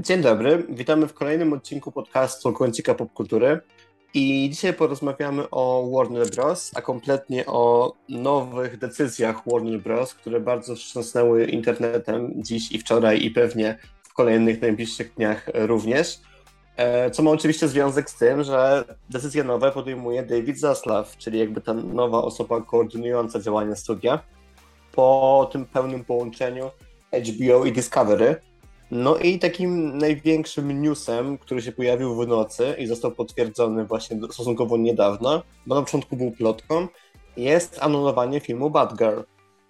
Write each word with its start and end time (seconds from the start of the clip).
Dzień 0.00 0.20
dobry, 0.20 0.66
witamy 0.68 1.06
w 1.06 1.14
kolejnym 1.14 1.52
odcinku 1.52 1.92
podcastu 1.92 2.52
Kącika 2.52 2.94
Popkultury 2.94 3.60
i 4.14 4.50
dzisiaj 4.50 4.74
porozmawiamy 4.74 5.50
o 5.50 5.90
Warner 5.92 6.30
Bros., 6.30 6.70
a 6.74 6.82
kompletnie 6.82 7.46
o 7.46 7.92
nowych 8.08 8.78
decyzjach 8.78 9.36
Warner 9.46 9.80
Bros., 9.80 10.14
które 10.14 10.40
bardzo 10.40 10.76
wstrząsnęły 10.76 11.44
internetem 11.44 12.32
dziś 12.36 12.72
i 12.72 12.78
wczoraj 12.78 13.24
i 13.24 13.30
pewnie 13.30 13.78
w 14.02 14.14
kolejnych 14.14 14.62
najbliższych 14.62 15.14
dniach 15.14 15.46
również. 15.54 16.20
E, 16.76 17.10
co 17.10 17.22
ma 17.22 17.30
oczywiście 17.30 17.68
związek 17.68 18.10
z 18.10 18.14
tym, 18.14 18.42
że 18.42 18.84
decyzje 19.10 19.44
nowe 19.44 19.72
podejmuje 19.72 20.22
David 20.22 20.58
Zaslav, 20.58 21.16
czyli 21.18 21.38
jakby 21.38 21.60
ta 21.60 21.74
nowa 21.74 22.22
osoba 22.22 22.60
koordynująca 22.60 23.40
działania 23.40 23.76
studia 23.76 24.18
po 24.92 25.48
tym 25.52 25.66
pełnym 25.66 26.04
połączeniu 26.04 26.70
HBO 27.12 27.64
i 27.64 27.72
Discovery. 27.72 28.51
No 28.94 29.16
i 29.16 29.38
takim 29.38 29.98
największym 29.98 30.82
newsem, 30.82 31.38
który 31.38 31.62
się 31.62 31.72
pojawił 31.72 32.14
w 32.14 32.28
nocy 32.28 32.74
i 32.78 32.86
został 32.86 33.10
potwierdzony 33.10 33.84
właśnie 33.84 34.16
stosunkowo 34.30 34.76
niedawno, 34.76 35.42
bo 35.66 35.74
na 35.74 35.82
początku 35.82 36.16
był 36.16 36.30
plotką, 36.30 36.88
jest 37.36 37.78
anulowanie 37.82 38.40
filmu 38.40 38.70
Bad 38.70 38.98
Girl, 38.98 39.20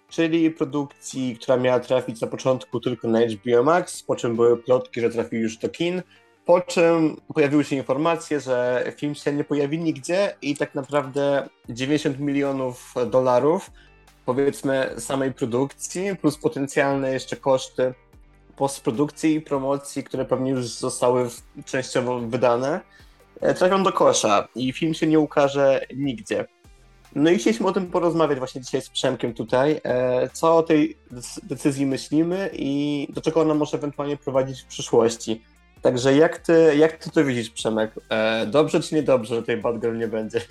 czyli 0.09 0.51
produkcji, 0.51 1.37
która 1.41 1.57
miała 1.57 1.79
trafić 1.79 2.21
na 2.21 2.27
początku 2.27 2.79
tylko 2.79 3.07
na 3.07 3.19
HBO 3.19 3.63
Max, 3.63 4.03
po 4.03 4.15
czym 4.15 4.35
były 4.35 4.57
plotki, 4.57 5.01
że 5.01 5.09
trafi 5.09 5.35
już 5.35 5.57
do 5.57 5.69
kin, 5.69 6.01
po 6.45 6.61
czym 6.61 7.21
pojawiły 7.33 7.63
się 7.63 7.75
informacje, 7.75 8.39
że 8.39 8.85
film 8.97 9.15
się 9.15 9.33
nie 9.33 9.43
pojawi 9.43 9.79
nigdzie 9.79 10.35
i 10.41 10.57
tak 10.57 10.75
naprawdę 10.75 11.49
90 11.69 12.19
milionów 12.19 12.93
dolarów 13.11 13.71
powiedzmy 14.25 14.93
samej 14.97 15.33
produkcji, 15.33 16.15
plus 16.21 16.37
potencjalne 16.37 17.13
jeszcze 17.13 17.35
koszty 17.35 17.93
postprodukcji 18.55 19.35
i 19.35 19.41
promocji, 19.41 20.03
które 20.03 20.25
pewnie 20.25 20.51
już 20.51 20.65
zostały 20.65 21.29
częściowo 21.65 22.19
wydane, 22.19 22.81
e, 23.41 23.53
trafią 23.53 23.83
do 23.83 23.91
kosza 23.91 24.47
i 24.55 24.73
film 24.73 24.93
się 24.93 25.07
nie 25.07 25.19
ukaże 25.19 25.85
nigdzie. 25.95 26.45
No 27.15 27.31
i 27.31 27.37
chcieliśmy 27.37 27.67
o 27.67 27.71
tym 27.71 27.87
porozmawiać 27.87 28.37
właśnie 28.37 28.61
dzisiaj 28.61 28.81
z 28.81 28.89
Przemkiem 28.89 29.33
tutaj, 29.33 29.81
e, 29.83 30.29
co 30.29 30.57
o 30.57 30.63
tej 30.63 30.97
decyzji 31.43 31.85
myślimy 31.85 32.49
i 32.53 33.07
do 33.13 33.21
czego 33.21 33.41
ona 33.41 33.53
może 33.53 33.77
ewentualnie 33.77 34.17
prowadzić 34.17 34.61
w 34.61 34.65
przyszłości. 34.65 35.43
Także 35.81 36.15
jak 36.15 36.37
ty, 36.37 36.75
jak 36.77 36.97
ty 36.97 37.11
to 37.11 37.23
widzisz, 37.23 37.49
Przemek? 37.49 37.91
E, 38.09 38.45
dobrze 38.45 38.79
czy 38.79 38.95
niedobrze, 38.95 39.35
że 39.35 39.43
tej 39.43 39.57
Bad 39.57 39.79
Girl 39.79 39.97
nie 39.97 40.07
będzie? 40.07 40.41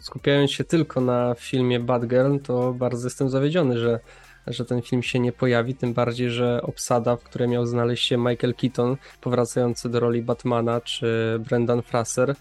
Skupiając 0.00 0.50
się 0.50 0.64
tylko 0.64 1.00
na 1.00 1.34
filmie 1.38 1.80
Bad 1.80 2.06
Girl, 2.06 2.36
to 2.38 2.72
bardzo 2.72 3.06
jestem 3.06 3.30
zawiedziony, 3.30 3.78
że 3.78 4.00
że 4.46 4.64
ten 4.64 4.82
film 4.82 5.02
się 5.02 5.18
nie 5.18 5.32
pojawi, 5.32 5.74
tym 5.74 5.94
bardziej, 5.94 6.30
że 6.30 6.62
obsada, 6.62 7.16
w 7.16 7.22
której 7.22 7.48
miał 7.48 7.66
znaleźć 7.66 8.06
się 8.06 8.16
Michael 8.16 8.54
Keaton, 8.54 8.96
powracający 9.20 9.88
do 9.88 10.00
roli 10.00 10.22
Batmana, 10.22 10.80
czy 10.80 11.38
Brendan 11.48 11.82
Fraser, 11.82 12.34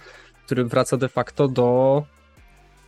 który 0.46 0.66
wraca 0.66 0.98
de 0.98 1.10
facto 1.10 1.48
do, 1.48 2.04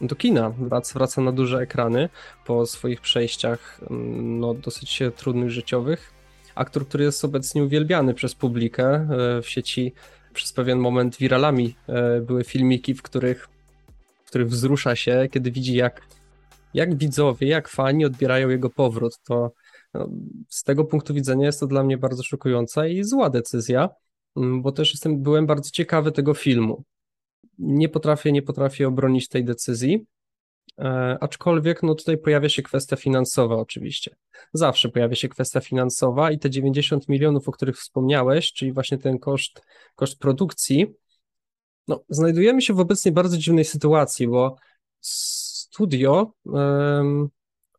do 0.02 0.16
kina, 0.16 0.50
wraca, 0.50 0.94
wraca 0.94 1.22
na 1.22 1.32
duże 1.32 1.60
ekrany 1.60 2.10
po 2.46 2.66
swoich 2.66 3.02
przejściach 3.02 3.80
mm, 3.90 4.40
no, 4.40 4.54
dosyć 4.54 5.00
trudnych 5.16 5.52
życiowych. 5.52 6.14
Aktor, 6.56 6.88
który 6.88 7.04
jest 7.04 7.26
obecnie 7.26 7.64
uwielbiany 7.64 8.14
przez 8.14 8.36
publikę 8.36 8.86
e, 8.86 9.42
w 9.42 9.50
sieci 9.50 9.94
przez 10.34 10.54
pewien 10.54 10.80
moment 10.80 11.18
wiralami 11.18 11.76
e, 11.88 12.22
były 12.22 12.44
filmiki, 12.44 12.94
w 12.94 13.02
których, 13.02 13.50
w 14.24 14.28
których 14.28 14.48
wzrusza 14.48 14.96
się, 14.96 15.28
kiedy 15.32 15.52
widzi 15.52 15.76
jak 15.76 16.02
jak 16.74 16.98
widzowie, 16.98 17.48
jak 17.48 17.68
fani 17.68 18.06
odbierają 18.06 18.50
jego 18.50 18.70
powrót, 18.70 19.20
to 19.24 19.52
no, 19.94 20.10
z 20.50 20.64
tego 20.64 20.86
punktu 20.86 21.14
widzenia 21.14 21.46
jest 21.46 21.60
to 21.60 21.68
dla 21.68 21.84
mnie 21.84 21.98
bardzo 21.98 22.24
szokująca 22.24 22.88
i 22.88 23.04
zła 23.04 23.30
decyzja, 23.30 23.90
mm, 24.36 24.62
bo 24.62 24.72
też 24.72 24.92
jestem, 24.92 25.22
byłem 25.22 25.46
bardzo 25.46 25.70
ciekawy 25.70 26.12
tego 26.12 26.34
filmu. 26.34 26.84
Nie 27.60 27.90
potrafię, 27.90 28.32
nie 28.32 28.42
potrafię 28.42 28.88
obronić 28.88 29.28
tej 29.28 29.46
decyzji, 29.46 30.06
e, 30.80 31.18
aczkolwiek 31.22 31.84
no 31.84 31.96
tutaj 31.96 32.18
pojawia 32.18 32.50
się 32.50 32.62
kwestia 32.62 32.96
finansowa 32.96 33.56
oczywiście. 33.56 34.16
Zawsze 34.54 34.90
pojawia 34.90 35.16
się 35.16 35.30
kwestia 35.30 35.60
finansowa 35.60 36.32
i 36.32 36.40
te 36.40 36.50
90 36.50 37.10
milionów, 37.10 37.50
o 37.50 37.52
których 37.52 37.78
wspomniałeś, 37.78 38.54
czyli 38.54 38.74
właśnie 38.74 38.98
ten 38.98 39.20
koszt, 39.20 39.62
koszt 39.96 40.20
produkcji, 40.20 40.94
no, 41.88 42.04
znajdujemy 42.10 42.62
się 42.62 42.74
w 42.74 42.80
obecnie 42.80 43.12
bardzo 43.12 43.38
dziwnej 43.38 43.66
sytuacji, 43.66 44.28
bo 44.28 44.56
studio 45.72 46.34
um, 46.46 47.30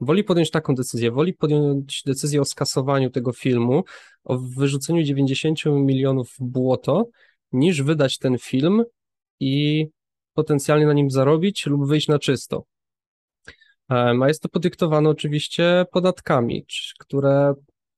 woli 0.00 0.25
podjąć 0.25 0.50
taką 0.50 0.75
decyzję, 0.75 1.10
woli 1.10 1.34
podjąć 1.34 2.03
decyzję 2.06 2.41
o 2.41 2.44
skasowaniu 2.44 3.10
tego 3.10 3.32
filmu, 3.32 3.84
o 4.25 4.38
wyrzuceniu 4.38 5.03
90 5.03 5.59
milionów 5.66 6.31
w 6.31 6.43
błoto, 6.43 7.09
niż 7.53 7.82
wydać 7.82 8.19
ten 8.19 8.38
film 8.38 8.84
i 9.41 9.87
potencjalnie 10.34 10.87
na 10.87 10.93
nim 10.93 11.10
zarobić 11.10 11.66
lub 11.66 11.88
wyjść 11.88 12.09
na 12.09 12.19
czysto. 12.19 12.65
A 13.88 14.28
jest 14.28 14.43
to 14.43 14.48
podyktowane 14.48 15.09
oczywiście 15.09 15.87
podatkami, 15.93 16.66
które 16.98 17.54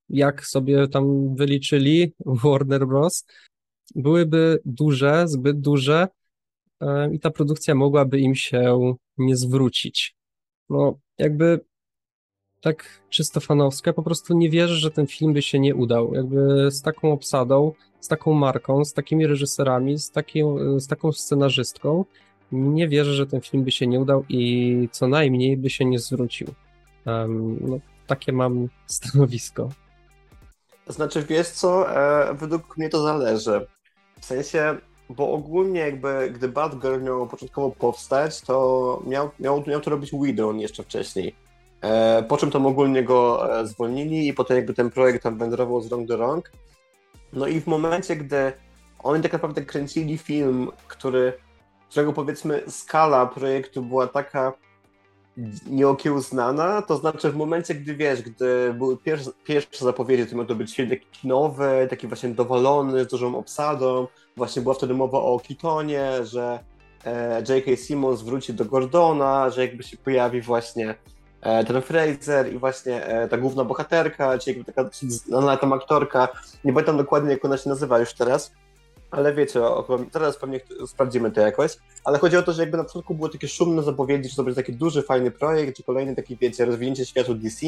jak 0.09 0.45
sobie 0.45 0.87
tam 0.87 1.35
wyliczyli 1.35 2.13
Warner 2.43 2.87
Bros., 2.87 3.25
byłyby 3.95 4.59
duże, 4.65 5.27
zbyt 5.27 5.59
duże 5.59 6.07
i 7.11 7.19
ta 7.19 7.31
produkcja 7.31 7.75
mogłaby 7.75 8.19
im 8.19 8.35
się 8.35 8.95
nie 9.25 9.35
zwrócić. 9.35 10.15
No, 10.69 10.99
jakby 11.17 11.59
tak 12.61 13.01
czysto 13.09 13.39
fanowska, 13.39 13.93
po 13.93 14.03
prostu 14.03 14.37
nie 14.37 14.49
wierzę, 14.49 14.75
że 14.75 14.91
ten 14.91 15.07
film 15.07 15.33
by 15.33 15.41
się 15.41 15.59
nie 15.59 15.75
udał. 15.75 16.13
Jakby 16.13 16.71
z 16.71 16.81
taką 16.81 17.11
obsadą, 17.11 17.73
z 17.99 18.07
taką 18.07 18.33
marką, 18.33 18.85
z 18.85 18.93
takimi 18.93 19.27
reżyserami, 19.27 19.97
z, 19.97 20.11
takim, 20.11 20.79
z 20.79 20.87
taką 20.87 21.11
scenarzystką, 21.11 22.05
nie 22.51 22.87
wierzę, 22.87 23.13
że 23.13 23.27
ten 23.27 23.41
film 23.41 23.63
by 23.63 23.71
się 23.71 23.87
nie 23.87 23.99
udał 23.99 24.25
i 24.29 24.89
co 24.91 25.07
najmniej 25.07 25.57
by 25.57 25.69
się 25.69 25.85
nie 25.85 25.99
zwrócił. 25.99 26.47
Um, 27.05 27.57
no, 27.61 27.79
takie 28.07 28.31
mam 28.31 28.67
stanowisko. 28.85 29.69
Znaczy, 30.87 31.23
wiesz 31.23 31.49
co, 31.49 31.95
e, 31.95 32.33
według 32.33 32.77
mnie 32.77 32.89
to 32.89 33.03
zależy. 33.03 33.67
W 34.19 34.25
sensie, 34.25 34.77
bo 35.15 35.31
ogólnie 35.31 35.79
jakby, 35.79 36.31
gdy 36.33 36.47
Batgirl 36.47 37.03
miał 37.03 37.27
początkowo 37.27 37.69
powstać, 37.69 38.41
to 38.41 39.01
miał, 39.07 39.29
miał, 39.39 39.63
miał 39.67 39.81
to 39.81 39.89
robić 39.89 40.11
Whedon 40.11 40.59
jeszcze 40.59 40.83
wcześniej. 40.83 41.35
E, 41.81 42.23
po 42.23 42.37
czym 42.37 42.51
tam 42.51 42.65
ogólnie 42.65 43.03
go 43.03 43.49
e, 43.59 43.67
zwolnili 43.67 44.27
i 44.27 44.33
potem 44.33 44.57
jakby 44.57 44.73
ten 44.73 44.89
projekt 44.89 45.23
tam 45.23 45.37
wędrował 45.37 45.81
z 45.81 45.91
rąk 45.91 46.07
do 46.07 46.17
rąk. 46.17 46.51
No 47.33 47.47
i 47.47 47.61
w 47.61 47.67
momencie, 47.67 48.15
gdy 48.15 48.53
oni 48.99 49.23
tak 49.23 49.33
naprawdę 49.33 49.61
kręcili 49.65 50.17
film, 50.17 50.71
który, 50.87 51.33
którego 51.89 52.13
powiedzmy 52.13 52.63
skala 52.67 53.25
projektu 53.25 53.81
była 53.81 54.07
taka 54.07 54.53
nieokiełznana, 55.67 56.81
to 56.81 56.97
znaczy 56.97 57.31
w 57.31 57.35
momencie, 57.35 57.75
gdy 57.75 57.95
wiesz, 57.95 58.21
gdy 58.21 58.73
były 58.73 58.97
pierwsze, 58.97 59.31
pierwsze 59.43 59.85
zapowiedzi, 59.85 60.25
to 60.25 60.35
miał 60.35 60.45
to 60.45 60.55
być 60.55 60.75
film 60.75 60.89
kinowy, 61.11 61.87
taki 61.89 62.07
właśnie 62.07 62.29
dowalony, 62.29 63.03
z 63.03 63.07
dużą 63.07 63.37
obsadą, 63.37 64.07
właśnie 64.37 64.61
była 64.61 64.73
wtedy 64.73 64.93
mowa 64.93 65.17
o 65.17 65.39
Kitonie, 65.39 66.25
że 66.25 66.59
e, 67.05 67.43
J.K. 67.49 67.75
Simmons 67.75 68.21
wróci 68.21 68.53
do 68.53 68.65
Gordona, 68.65 69.49
że 69.49 69.61
jakby 69.61 69.83
się 69.83 69.97
pojawi 69.97 70.41
właśnie 70.41 70.95
ten 71.67 71.81
Fraser 71.81 72.53
i 72.53 72.57
właśnie 72.57 73.05
e, 73.05 73.27
ta 73.27 73.37
główna 73.37 73.63
bohaterka, 73.63 74.37
czy 74.37 74.49
jakby 74.49 74.65
taka 74.65 74.89
znana 74.91 75.57
tam 75.57 75.73
aktorka, 75.73 76.27
nie 76.63 76.73
pamiętam 76.73 76.97
dokładnie 76.97 77.31
jak 77.31 77.45
ona 77.45 77.57
się 77.57 77.69
nazywa 77.69 77.99
już 77.99 78.13
teraz, 78.13 78.51
ale 79.11 79.33
wiecie, 79.33 79.61
teraz 80.11 80.37
pewnie 80.37 80.59
sprawdzimy 80.85 81.31
to 81.31 81.41
jakoś, 81.41 81.77
ale 82.03 82.19
chodzi 82.19 82.37
o 82.37 82.43
to, 82.43 82.53
że 82.53 82.61
jakby 82.61 82.77
na 82.77 82.83
początku 82.83 83.15
było 83.15 83.29
takie 83.29 83.47
szumne 83.47 83.83
zapowiedzi, 83.83 84.29
że 84.29 84.35
to 84.35 84.43
będzie 84.43 84.61
taki 84.61 84.73
duży, 84.73 85.01
fajny 85.03 85.31
projekt, 85.31 85.77
czy 85.77 85.83
kolejny 85.83 86.15
taki, 86.15 86.37
wiecie, 86.37 86.65
rozwinięcie 86.65 87.05
światu 87.05 87.35
DC, 87.35 87.65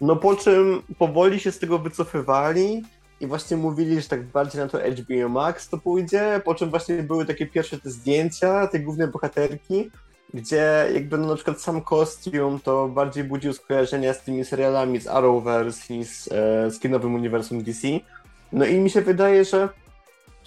no 0.00 0.16
po 0.16 0.36
czym 0.36 0.82
powoli 0.98 1.40
się 1.40 1.52
z 1.52 1.58
tego 1.58 1.78
wycofywali 1.78 2.82
i 3.20 3.26
właśnie 3.26 3.56
mówili, 3.56 4.00
że 4.00 4.08
tak 4.08 4.26
bardziej 4.26 4.60
na 4.60 4.68
to 4.68 4.78
HBO 4.78 5.28
Max 5.28 5.68
to 5.68 5.78
pójdzie, 5.78 6.40
po 6.44 6.54
czym 6.54 6.70
właśnie 6.70 7.02
były 7.02 7.26
takie 7.26 7.46
pierwsze 7.46 7.78
te 7.78 7.90
zdjęcia 7.90 8.66
tej 8.66 8.80
głównej 8.80 9.08
bohaterki, 9.08 9.90
gdzie 10.34 10.88
jakby 10.94 11.18
no 11.18 11.26
na 11.26 11.34
przykład 11.34 11.60
sam 11.60 11.82
kostium 11.82 12.60
to 12.60 12.88
bardziej 12.88 13.24
budził 13.24 13.52
skojarzenia 13.52 14.14
z 14.14 14.22
tymi 14.22 14.44
serialami 14.44 15.00
z 15.00 15.06
Arrowverse 15.06 15.94
i 15.94 16.04
z, 16.04 16.28
e, 16.32 16.70
z 16.70 16.78
kinowym 16.78 17.14
uniwersum 17.14 17.62
DC. 17.62 17.88
No 18.52 18.64
i 18.64 18.80
mi 18.80 18.90
się 18.90 19.00
wydaje, 19.00 19.44
że 19.44 19.68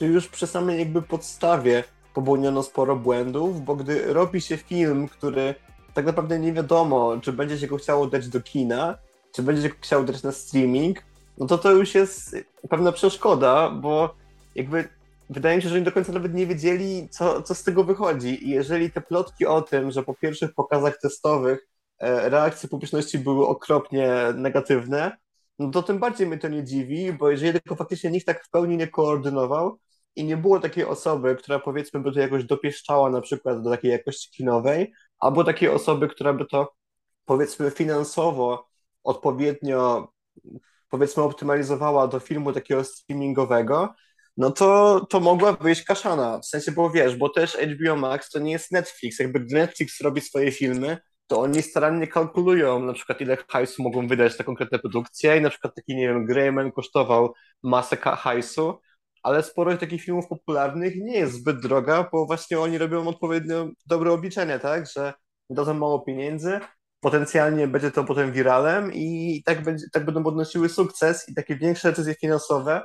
już 0.01 0.27
przy 0.27 0.47
samej 0.47 0.79
jakby 0.79 1.01
podstawie 1.01 1.83
popełniono 2.13 2.63
sporo 2.63 2.95
błędów, 2.95 3.61
bo 3.61 3.75
gdy 3.75 4.13
robi 4.13 4.41
się 4.41 4.57
film, 4.57 5.07
który 5.07 5.55
tak 5.93 6.05
naprawdę 6.05 6.39
nie 6.39 6.53
wiadomo, 6.53 7.17
czy 7.21 7.33
będzie 7.33 7.59
się 7.59 7.67
go 7.67 7.77
chciało 7.77 8.07
dać 8.07 8.27
do 8.27 8.41
kina, 8.41 8.97
czy 9.31 9.43
będzie 9.43 9.61
się 9.61 9.69
go 9.69 9.75
chciało 9.81 10.03
dać 10.03 10.23
na 10.23 10.31
streaming, 10.31 11.03
no 11.37 11.45
to 11.45 11.57
to 11.57 11.71
już 11.71 11.95
jest 11.95 12.35
pewna 12.69 12.91
przeszkoda, 12.91 13.69
bo 13.69 14.15
jakby 14.55 14.89
wydaje 15.29 15.57
mi 15.57 15.63
się, 15.63 15.69
że 15.69 15.75
oni 15.75 15.83
do 15.83 15.91
końca 15.91 16.11
nawet 16.11 16.33
nie 16.33 16.47
wiedzieli, 16.47 17.09
co, 17.09 17.41
co 17.41 17.55
z 17.55 17.63
tego 17.63 17.83
wychodzi. 17.83 18.47
I 18.47 18.49
jeżeli 18.49 18.91
te 18.91 19.01
plotki 19.01 19.45
o 19.45 19.61
tym, 19.61 19.91
że 19.91 20.03
po 20.03 20.13
pierwszych 20.13 20.53
pokazach 20.53 20.97
testowych 20.97 21.67
e, 21.99 22.29
reakcje 22.29 22.69
publiczności 22.69 23.19
były 23.19 23.47
okropnie 23.47 24.13
negatywne, 24.35 25.17
no 25.59 25.71
to 25.71 25.83
tym 25.83 25.99
bardziej 25.99 26.27
mnie 26.27 26.37
to 26.37 26.47
nie 26.47 26.63
dziwi, 26.63 27.13
bo 27.13 27.31
jeżeli 27.31 27.53
tylko 27.53 27.75
faktycznie 27.75 28.11
nikt 28.11 28.25
tak 28.25 28.45
w 28.45 28.49
pełni 28.49 28.77
nie 28.77 28.87
koordynował 28.87 29.79
i 30.15 30.23
nie 30.23 30.37
było 30.37 30.59
takiej 30.59 30.85
osoby, 30.85 31.35
która 31.35 31.59
powiedzmy 31.59 31.99
by 31.99 32.11
to 32.11 32.19
jakoś 32.19 32.43
dopieszczała 32.43 33.09
na 33.09 33.21
przykład 33.21 33.61
do 33.61 33.69
takiej 33.69 33.91
jakości 33.91 34.31
kinowej, 34.31 34.93
albo 35.19 35.43
takiej 35.43 35.69
osoby, 35.69 36.07
która 36.07 36.33
by 36.33 36.45
to 36.45 36.73
powiedzmy 37.25 37.71
finansowo 37.71 38.67
odpowiednio 39.03 40.07
powiedzmy 40.89 41.23
optymalizowała 41.23 42.07
do 42.07 42.19
filmu 42.19 42.53
takiego 42.53 42.83
streamingowego, 42.83 43.93
no 44.37 44.51
to, 44.51 44.99
to 45.09 45.19
mogła 45.19 45.53
wyjść 45.53 45.83
kaszana. 45.83 46.39
W 46.39 46.45
sensie, 46.45 46.71
bo 46.71 46.89
wiesz, 46.89 47.15
bo 47.15 47.29
też 47.29 47.57
HBO 47.57 47.95
Max 47.95 48.29
to 48.29 48.39
nie 48.39 48.51
jest 48.51 48.71
Netflix. 48.71 49.19
Jakby 49.19 49.45
Netflix 49.49 50.01
robi 50.01 50.21
swoje 50.21 50.51
filmy, 50.51 50.97
to 51.27 51.39
oni 51.39 51.61
starannie 51.61 52.07
kalkulują 52.07 52.79
na 52.79 52.93
przykład 52.93 53.21
ile 53.21 53.37
hajsu 53.47 53.83
mogą 53.83 54.07
wydać 54.07 54.39
na 54.39 54.45
konkretne 54.45 54.79
produkcje 54.79 55.37
i 55.37 55.41
na 55.41 55.49
przykład 55.49 55.75
taki, 55.75 55.95
nie 55.95 56.07
wiem, 56.07 56.25
Greyman 56.25 56.71
kosztował 56.71 57.33
masę 57.63 57.97
hajsu, 57.97 58.79
ale 59.25 59.43
sporo 59.43 59.77
takich 59.77 60.03
filmów 60.03 60.27
popularnych 60.27 60.95
nie 60.95 61.17
jest 61.17 61.33
zbyt 61.33 61.59
droga, 61.59 62.09
bo 62.11 62.25
właśnie 62.25 62.59
oni 62.59 62.77
robią 62.77 63.07
odpowiednio 63.07 63.69
dobre 63.85 64.11
obliczenia, 64.11 64.59
tak, 64.59 64.87
że 64.87 65.13
dadzą 65.49 65.73
mało 65.73 65.99
pieniędzy, 65.99 66.59
potencjalnie 66.99 67.67
będzie 67.67 67.91
to 67.91 68.03
potem 68.03 68.31
wiralem 68.31 68.93
i 68.93 69.41
tak, 69.45 69.63
będzie, 69.63 69.85
tak 69.93 70.05
będą 70.05 70.23
podnosiły 70.23 70.69
sukces 70.69 71.29
i 71.29 71.33
takie 71.33 71.55
większe 71.55 71.89
decyzje 71.89 72.15
finansowe 72.15 72.81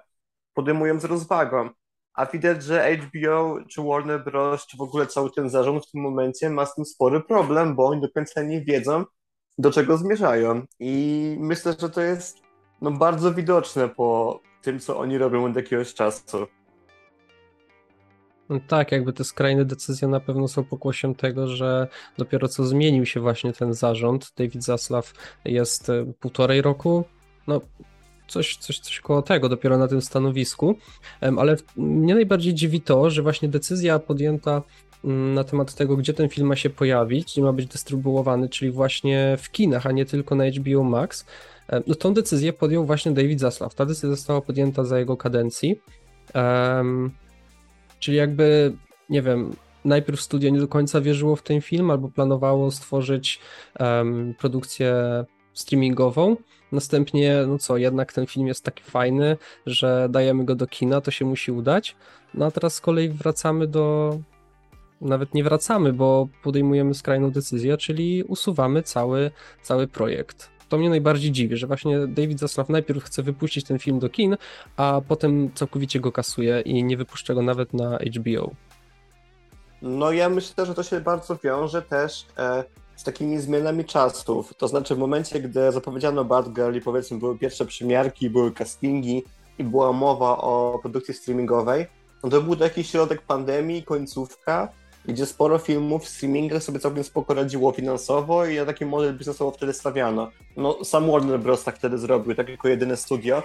podejmują 0.54 1.00
z 1.00 1.04
rozwagą. 1.04 1.70
A 2.14 2.26
widać, 2.26 2.62
że 2.62 2.96
HBO, 2.96 3.58
czy 3.70 3.82
Warner 3.82 4.25
Bros., 4.25 4.66
czy 4.66 4.76
w 4.76 4.81
ogóle 4.81 5.06
cały 5.06 5.31
ten 5.31 5.50
zarząd 5.50 5.86
w 5.86 5.90
tym 5.90 6.00
momencie 6.00 6.50
ma 6.50 6.66
z 6.66 6.75
tym 6.75 6.84
spory 6.84 7.20
problem, 7.20 7.75
bo 7.75 7.86
oni 7.86 8.00
do 8.00 8.10
końca 8.10 8.43
nie 8.43 8.64
wiedzą, 8.64 9.04
do 9.58 9.70
czego 9.70 9.96
zmierzają. 9.96 10.62
I 10.78 11.36
myślę, 11.40 11.75
że 11.78 11.90
to 11.90 12.00
jest 12.00 12.38
no, 12.81 12.90
bardzo 12.90 13.34
widoczne 13.34 13.88
po 13.88 14.40
tym, 14.62 14.80
co 14.80 14.98
oni 14.98 15.18
robią 15.18 15.44
od 15.44 15.56
jakiegoś 15.56 15.94
czasu. 15.94 16.46
No 18.48 18.60
tak, 18.68 18.92
jakby 18.92 19.12
te 19.12 19.24
skrajne 19.24 19.64
decyzje 19.64 20.08
na 20.08 20.20
pewno 20.20 20.48
są 20.48 20.64
pokłosiem 20.64 21.14
tego, 21.14 21.46
że 21.46 21.88
dopiero 22.18 22.48
co 22.48 22.64
zmienił 22.64 23.06
się 23.06 23.20
właśnie 23.20 23.52
ten 23.52 23.74
zarząd. 23.74 24.32
David 24.36 24.64
Zaslav 24.64 25.12
jest 25.44 25.90
e, 25.90 26.12
półtorej 26.20 26.62
roku, 26.62 27.04
no 27.46 27.60
coś, 28.28 28.56
coś, 28.56 28.78
coś 28.78 29.00
koło 29.00 29.22
tego, 29.22 29.48
dopiero 29.48 29.78
na 29.78 29.88
tym 29.88 30.02
stanowisku. 30.02 30.76
Ale 31.20 31.56
mnie 31.76 32.14
najbardziej 32.14 32.54
dziwi 32.54 32.80
to, 32.80 33.10
że 33.10 33.22
właśnie 33.22 33.48
decyzja 33.48 33.98
podjęta 33.98 34.62
mm, 35.04 35.34
na 35.34 35.44
temat 35.44 35.74
tego, 35.74 35.96
gdzie 35.96 36.14
ten 36.14 36.28
film 36.28 36.46
ma 36.46 36.56
się 36.56 36.70
pojawić, 36.70 37.32
gdzie 37.32 37.42
ma 37.42 37.52
być 37.52 37.66
dystrybuowany, 37.66 38.48
czyli 38.48 38.70
właśnie 38.70 39.36
w 39.40 39.50
kinach, 39.50 39.86
a 39.86 39.92
nie 39.92 40.04
tylko 40.04 40.34
na 40.34 40.44
HBO 40.50 40.84
Max, 40.84 41.26
no 41.87 41.94
tą 41.94 42.14
decyzję 42.14 42.52
podjął 42.52 42.84
właśnie 42.84 43.12
David 43.12 43.40
Zaslav. 43.40 43.75
Ta 43.75 43.87
decyzja 43.87 44.11
została 44.11 44.40
podjęta 44.40 44.84
za 44.84 44.99
jego 44.99 45.17
kadencji. 45.17 45.81
Um, 46.34 47.11
czyli 47.99 48.17
jakby, 48.17 48.72
nie 49.08 49.22
wiem, 49.22 49.55
najpierw 49.84 50.20
studio 50.20 50.50
nie 50.50 50.61
do 50.61 50.69
końca 50.69 51.00
wierzyło 51.00 51.37
w 51.37 51.43
ten 51.43 51.61
film, 51.61 51.90
albo 51.90 52.08
planowało 52.08 52.70
stworzyć 52.70 53.40
um, 53.81 54.34
produkcję 54.38 54.94
streamingową. 55.55 56.37
Następnie, 56.72 57.44
no 57.49 57.58
co, 57.58 57.76
jednak 57.76 58.12
ten 58.12 58.26
film 58.26 58.46
jest 58.46 58.64
taki 58.64 58.82
fajny, 58.82 59.37
że 59.67 60.08
dajemy 60.11 60.44
go 60.44 60.55
do 60.55 60.67
kina, 60.67 61.00
to 61.00 61.11
się 61.11 61.25
musi 61.25 61.52
udać. 61.52 61.96
No 62.34 62.46
a 62.46 62.50
teraz 62.50 62.75
z 62.75 62.81
kolei 62.81 63.08
wracamy 63.08 63.67
do. 63.67 64.19
Nawet 65.00 65.34
nie 65.34 65.44
wracamy, 65.44 65.93
bo 65.93 66.28
podejmujemy 66.43 66.94
skrajną 66.94 67.31
decyzję, 67.31 67.76
czyli 67.76 68.22
usuwamy 68.22 68.82
cały, 68.82 69.31
cały 69.62 69.87
projekt. 69.87 70.50
To 70.70 70.78
mnie 70.78 70.90
najbardziej 70.90 71.32
dziwi, 71.32 71.56
że 71.56 71.67
właśnie 71.67 72.06
David 72.06 72.38
Zaslav 72.38 72.72
najpierw 72.72 73.05
chce 73.05 73.22
wypuścić 73.22 73.64
ten 73.64 73.78
film 73.78 73.99
do 73.99 74.08
kin, 74.08 74.37
a 74.76 75.00
potem 75.08 75.50
całkowicie 75.55 76.00
go 76.00 76.12
kasuje 76.12 76.61
i 76.61 76.84
nie 76.84 76.96
wypuszcza 76.96 77.34
go 77.34 77.43
nawet 77.43 77.75
na 77.75 77.99
HBO. 77.99 78.50
No 79.82 80.12
ja 80.12 80.28
myślę, 80.28 80.67
że 80.67 80.75
to 80.75 80.82
się 80.82 81.00
bardzo 81.00 81.37
wiąże 81.44 81.82
też 81.82 82.26
e, 82.38 82.64
z 82.96 83.05
takimi 83.05 83.38
zmianami 83.38 83.84
czasów. 83.84 84.55
To 84.55 84.69
znaczy 84.69 84.94
w 84.94 84.99
momencie, 84.99 85.40
gdy 85.40 85.72
zapowiedziano 85.72 86.25
Bad 86.25 86.52
Girl 86.52 86.76
i 86.76 86.81
powiedzmy 86.81 87.19
były 87.19 87.38
pierwsze 87.38 87.67
przymiarki, 87.67 88.31
były 88.31 88.52
castingi 88.52 89.22
i 89.58 89.64
była 89.64 89.93
mowa 89.93 90.38
o 90.38 90.78
produkcji 90.82 91.14
streamingowej, 91.14 91.87
no 92.25 92.31
to 92.31 92.43
był 92.43 92.56
to 92.56 92.64
jakiś 92.64 92.90
środek 92.90 93.22
pandemii, 93.22 93.82
końcówka, 93.82 94.69
gdzie 95.05 95.26
sporo 95.26 95.58
filmów 95.58 96.05
w 96.05 96.08
streamingach 96.08 96.62
sobie 96.62 96.81
całkiem 96.81 97.05
spoko 97.05 97.35
radziło 97.35 97.73
finansowo 97.73 98.47
i 98.47 98.56
na 98.56 98.64
taki 98.64 98.87
model 98.87 99.19
biznesowo 99.19 99.50
wtedy 99.50 99.73
stawiano. 99.73 100.31
No 100.56 100.85
sam 100.85 101.11
Warner 101.11 101.41
Bros. 101.41 101.64
tak 101.64 101.76
wtedy 101.76 101.99
zrobił, 101.99 102.35
tak 102.35 102.49
jako 102.49 102.69
jedyne 102.69 102.97
studio. 102.97 103.43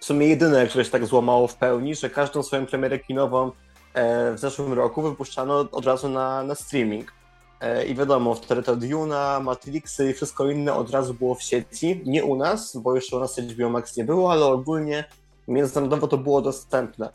W 0.00 0.04
sumie 0.04 0.26
jedyne, 0.26 0.66
które 0.66 0.84
się 0.84 0.90
tak 0.90 1.06
złamało 1.06 1.48
w 1.48 1.56
pełni, 1.56 1.94
że 1.94 2.10
każdą 2.10 2.42
swoją 2.42 2.66
premierę 2.66 2.98
kinową 2.98 3.52
e, 3.94 4.32
w 4.32 4.38
zeszłym 4.38 4.72
roku 4.72 5.02
wypuszczano 5.02 5.58
od 5.72 5.86
razu 5.86 6.08
na, 6.08 6.42
na 6.42 6.54
streaming. 6.54 7.12
E, 7.60 7.86
I 7.86 7.94
wiadomo, 7.94 8.34
wtedy 8.34 8.62
to 8.62 8.76
Duna, 8.76 9.40
Matrixy 9.40 10.10
i 10.10 10.14
wszystko 10.14 10.50
inne 10.50 10.74
od 10.74 10.90
razu 10.90 11.14
było 11.14 11.34
w 11.34 11.42
sieci. 11.42 12.02
Nie 12.06 12.24
u 12.24 12.36
nas, 12.36 12.76
bo 12.76 12.94
jeszcze 12.94 13.16
u 13.16 13.20
nas 13.20 13.38
HBO 13.38 13.70
Max 13.70 13.96
nie 13.96 14.04
było, 14.04 14.32
ale 14.32 14.44
ogólnie 14.44 15.04
międzynarodowo 15.48 16.08
to 16.08 16.18
było 16.18 16.42
dostępne. 16.42 17.10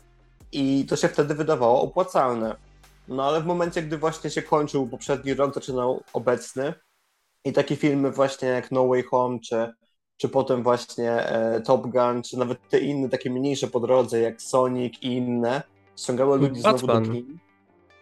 I 0.52 0.86
to 0.88 0.96
się 0.96 1.08
wtedy 1.08 1.34
wydawało 1.34 1.82
opłacalne. 1.82 2.56
No 3.08 3.24
ale 3.24 3.40
w 3.40 3.46
momencie, 3.46 3.82
gdy 3.82 3.98
właśnie 3.98 4.30
się 4.30 4.42
kończył 4.42 4.88
poprzedni 4.88 5.34
rok, 5.34 5.54
zaczynał 5.54 6.02
obecny 6.12 6.74
i 7.44 7.52
takie 7.52 7.76
filmy 7.76 8.10
właśnie 8.10 8.48
jak 8.48 8.70
No 8.70 8.86
Way 8.88 9.02
Home, 9.02 9.38
czy, 9.40 9.72
czy 10.16 10.28
potem 10.28 10.62
właśnie 10.62 11.12
e, 11.12 11.60
Top 11.60 11.86
Gun, 11.86 12.22
czy 12.22 12.38
nawet 12.38 12.68
te 12.68 12.78
inne 12.78 13.08
takie 13.08 13.30
mniejsze 13.30 13.66
po 13.66 13.80
drodze 13.80 14.20
jak 14.20 14.42
Sonic 14.42 14.94
i 15.02 15.06
inne, 15.06 15.62
ściągały 15.96 16.38
ludzi 16.38 16.60
znowu 16.60 16.86
do 16.86 17.00
kin. 17.00 17.38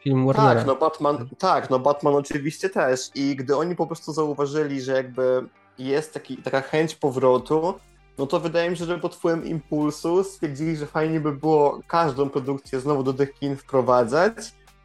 Film 0.03 0.27
Warnera. 0.27 0.55
Tak, 0.55 0.67
no 0.67 0.77
Batman, 0.77 1.29
tak, 1.39 1.71
no 1.71 1.79
Batman 1.79 2.15
oczywiście 2.15 2.71
też. 2.71 3.11
I 3.15 3.37
gdy 3.37 3.57
oni 3.57 3.77
po 3.77 3.87
prostu 3.87 4.13
zauważyli, 4.13 4.81
że 4.81 4.93
jakby 4.93 5.49
jest 5.79 6.15
taki, 6.15 6.37
taka 6.37 6.61
chęć 6.61 6.95
powrotu, 6.95 7.75
no 8.19 8.27
to 8.27 8.41
wydaje 8.41 8.71
mi 8.71 8.77
się, 8.77 8.85
że 8.85 8.99
pod 8.99 9.17
wpływem 9.17 9.45
impulsu 9.45 10.25
stwierdzili, 10.25 10.77
że 10.77 10.87
fajnie 10.87 11.21
by 11.21 11.33
było 11.33 11.81
każdą 11.87 12.31
produkcję 12.31 12.81
znowu 12.81 13.03
do 13.03 13.15
tych 13.15 13.35
kin 13.35 13.57
wprowadzać, 13.57 14.35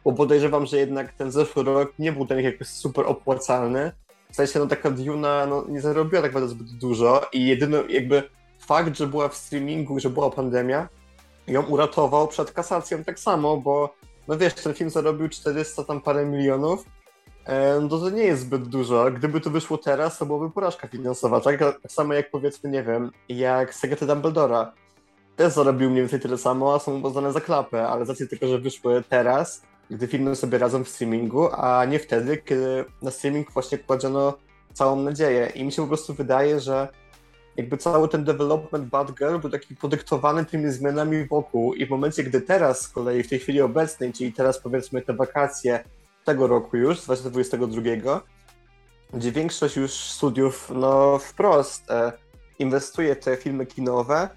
bo 0.06 0.12
podejrzewam, 0.12 0.66
że 0.66 0.76
jednak 0.76 1.12
ten 1.12 1.32
zeszły 1.32 1.64
rok 1.64 1.92
nie 1.98 2.12
był 2.12 2.26
ten 2.26 2.40
jakoś 2.40 2.68
super 2.68 3.06
opłacalny. 3.06 3.92
W 4.32 4.36
sensie, 4.36 4.58
no 4.58 4.66
taka 4.66 4.90
Duna 4.90 5.46
no, 5.46 5.64
nie 5.68 5.80
zarobiła 5.80 6.22
tak 6.22 6.30
naprawdę 6.30 6.48
zbyt 6.48 6.70
dużo 6.70 7.26
i 7.32 7.46
jedyny 7.46 7.82
jakby 7.88 8.22
fakt, 8.58 8.96
że 8.96 9.06
była 9.06 9.28
w 9.28 9.34
streamingu, 9.34 10.00
że 10.00 10.10
była 10.10 10.30
pandemia, 10.30 10.88
ją 11.46 11.62
uratował 11.62 12.28
przed 12.28 12.52
kasacją 12.52 13.04
tak 13.04 13.18
samo, 13.18 13.56
bo 13.56 13.94
no 14.28 14.38
wiesz, 14.38 14.54
ten 14.54 14.74
film 14.74 14.90
zarobił 14.90 15.28
400 15.28 15.84
tam 15.84 16.00
parę 16.00 16.26
milionów, 16.26 16.84
e, 17.44 17.80
no 17.80 17.88
to 17.88 18.10
nie 18.10 18.24
jest 18.24 18.42
zbyt 18.42 18.68
dużo. 18.68 19.10
Gdyby 19.10 19.40
to 19.40 19.50
wyszło 19.50 19.78
teraz, 19.78 20.18
to 20.18 20.26
byłoby 20.26 20.50
porażka 20.50 20.88
finansowa, 20.88 21.40
tak? 21.40 21.58
Tak 21.58 21.92
samo 21.92 22.14
jak 22.14 22.30
powiedzmy, 22.30 22.70
nie 22.70 22.82
wiem, 22.82 23.10
jak 23.28 23.74
Sekrety 23.74 24.06
Dumbledora. 24.06 24.72
Też 25.36 25.52
zarobił 25.52 25.90
mniej 25.90 26.02
więcej 26.02 26.20
tyle 26.20 26.38
samo, 26.38 26.74
a 26.74 26.78
są 26.78 27.00
uznane 27.00 27.32
za 27.32 27.40
klapę, 27.40 27.88
ale 27.88 28.06
z 28.06 28.08
racji 28.08 28.28
tego, 28.28 28.48
że 28.48 28.58
wyszły 28.58 29.02
teraz, 29.08 29.62
gdy 29.90 30.06
filmy 30.06 30.36
sobie 30.36 30.58
radzą 30.58 30.84
w 30.84 30.88
streamingu, 30.88 31.48
a 31.52 31.84
nie 31.84 31.98
wtedy, 31.98 32.36
kiedy 32.36 32.84
na 33.02 33.10
streaming 33.10 33.52
właśnie 33.52 33.78
kładziono 33.78 34.38
całą 34.72 34.96
nadzieję. 34.96 35.52
I 35.54 35.64
mi 35.64 35.72
się 35.72 35.82
po 35.82 35.88
prostu 35.88 36.14
wydaje, 36.14 36.60
że 36.60 36.88
jakby 37.56 37.76
cały 37.76 38.08
ten 38.08 38.24
development 38.24 38.88
Bad 38.88 39.12
Girl 39.12 39.38
był 39.38 39.50
taki 39.50 39.76
podyktowany 39.76 40.44
tymi 40.44 40.72
zmianami 40.72 41.24
wokół 41.24 41.74
i 41.74 41.86
w 41.86 41.90
momencie, 41.90 42.24
gdy 42.24 42.40
teraz 42.40 42.80
z 42.80 42.88
kolei, 42.88 43.22
w 43.22 43.28
tej 43.28 43.38
chwili 43.38 43.60
obecnej, 43.60 44.12
czyli 44.12 44.32
teraz 44.32 44.60
powiedzmy 44.60 45.02
te 45.02 45.14
wakacje 45.14 45.84
tego 46.24 46.46
roku 46.46 46.76
już, 46.76 47.00
2022, 47.00 48.20
gdzie 49.14 49.32
większość 49.32 49.76
już 49.76 49.90
studiów 49.92 50.72
no 50.74 51.18
wprost 51.18 51.90
e, 51.90 52.12
inwestuje 52.58 53.14
w 53.14 53.18
te 53.18 53.36
filmy 53.36 53.66
kinowe 53.66 54.28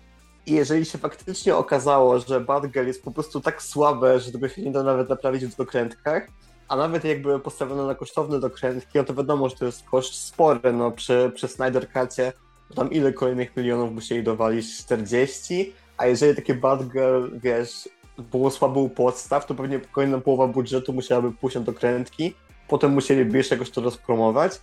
i 0.49 0.53
jeżeli 0.53 0.85
się 0.85 0.97
faktycznie 0.97 1.55
okazało, 1.55 2.19
że 2.19 2.41
Bad 2.41 2.67
Girl 2.67 2.87
jest 2.87 3.03
po 3.03 3.11
prostu 3.11 3.41
tak 3.41 3.61
słabe, 3.61 4.19
że 4.19 4.31
tego 4.31 4.49
się 4.49 4.61
nie 4.61 4.71
da 4.71 4.83
nawet 4.83 5.09
naprawić 5.09 5.45
w 5.45 5.55
dokrętkach, 5.55 6.27
a 6.67 6.75
nawet 6.75 7.03
jakby 7.03 7.39
postawiono 7.39 7.85
na 7.85 7.95
kosztowne 7.95 8.39
dokrętki, 8.39 8.97
no 8.97 9.03
to 9.03 9.13
wiadomo, 9.13 9.49
że 9.49 9.55
to 9.55 9.65
jest 9.65 9.83
koszt 9.83 10.13
spory, 10.13 10.73
no 10.73 10.91
przy, 10.91 11.31
przy 11.35 11.47
Snyder 11.47 11.87
Cutie 11.93 12.33
tam 12.75 12.91
ile 12.91 13.13
kolejnych 13.13 13.57
milionów 13.57 13.91
musieli 13.91 14.23
dowalić? 14.23 14.77
40? 14.77 15.73
A 15.97 16.05
jeżeli 16.05 16.35
takie 16.35 16.55
Bad 16.55 16.83
Girl, 16.83 17.27
wiesz, 17.43 17.89
było 18.17 18.51
słabo 18.51 18.79
u 18.79 18.89
podstaw, 18.89 19.45
to 19.45 19.55
pewnie 19.55 19.79
kolejna 19.79 20.19
połowa 20.19 20.47
budżetu 20.47 20.93
musiałaby 20.93 21.31
pójść 21.31 21.55
na 21.55 21.61
dokrętki, 21.61 22.33
potem 22.67 22.91
musieliby 22.91 23.37
jeszcze 23.37 23.55
jakoś 23.55 23.69
to 23.69 23.81
rozpromować. 23.81 24.61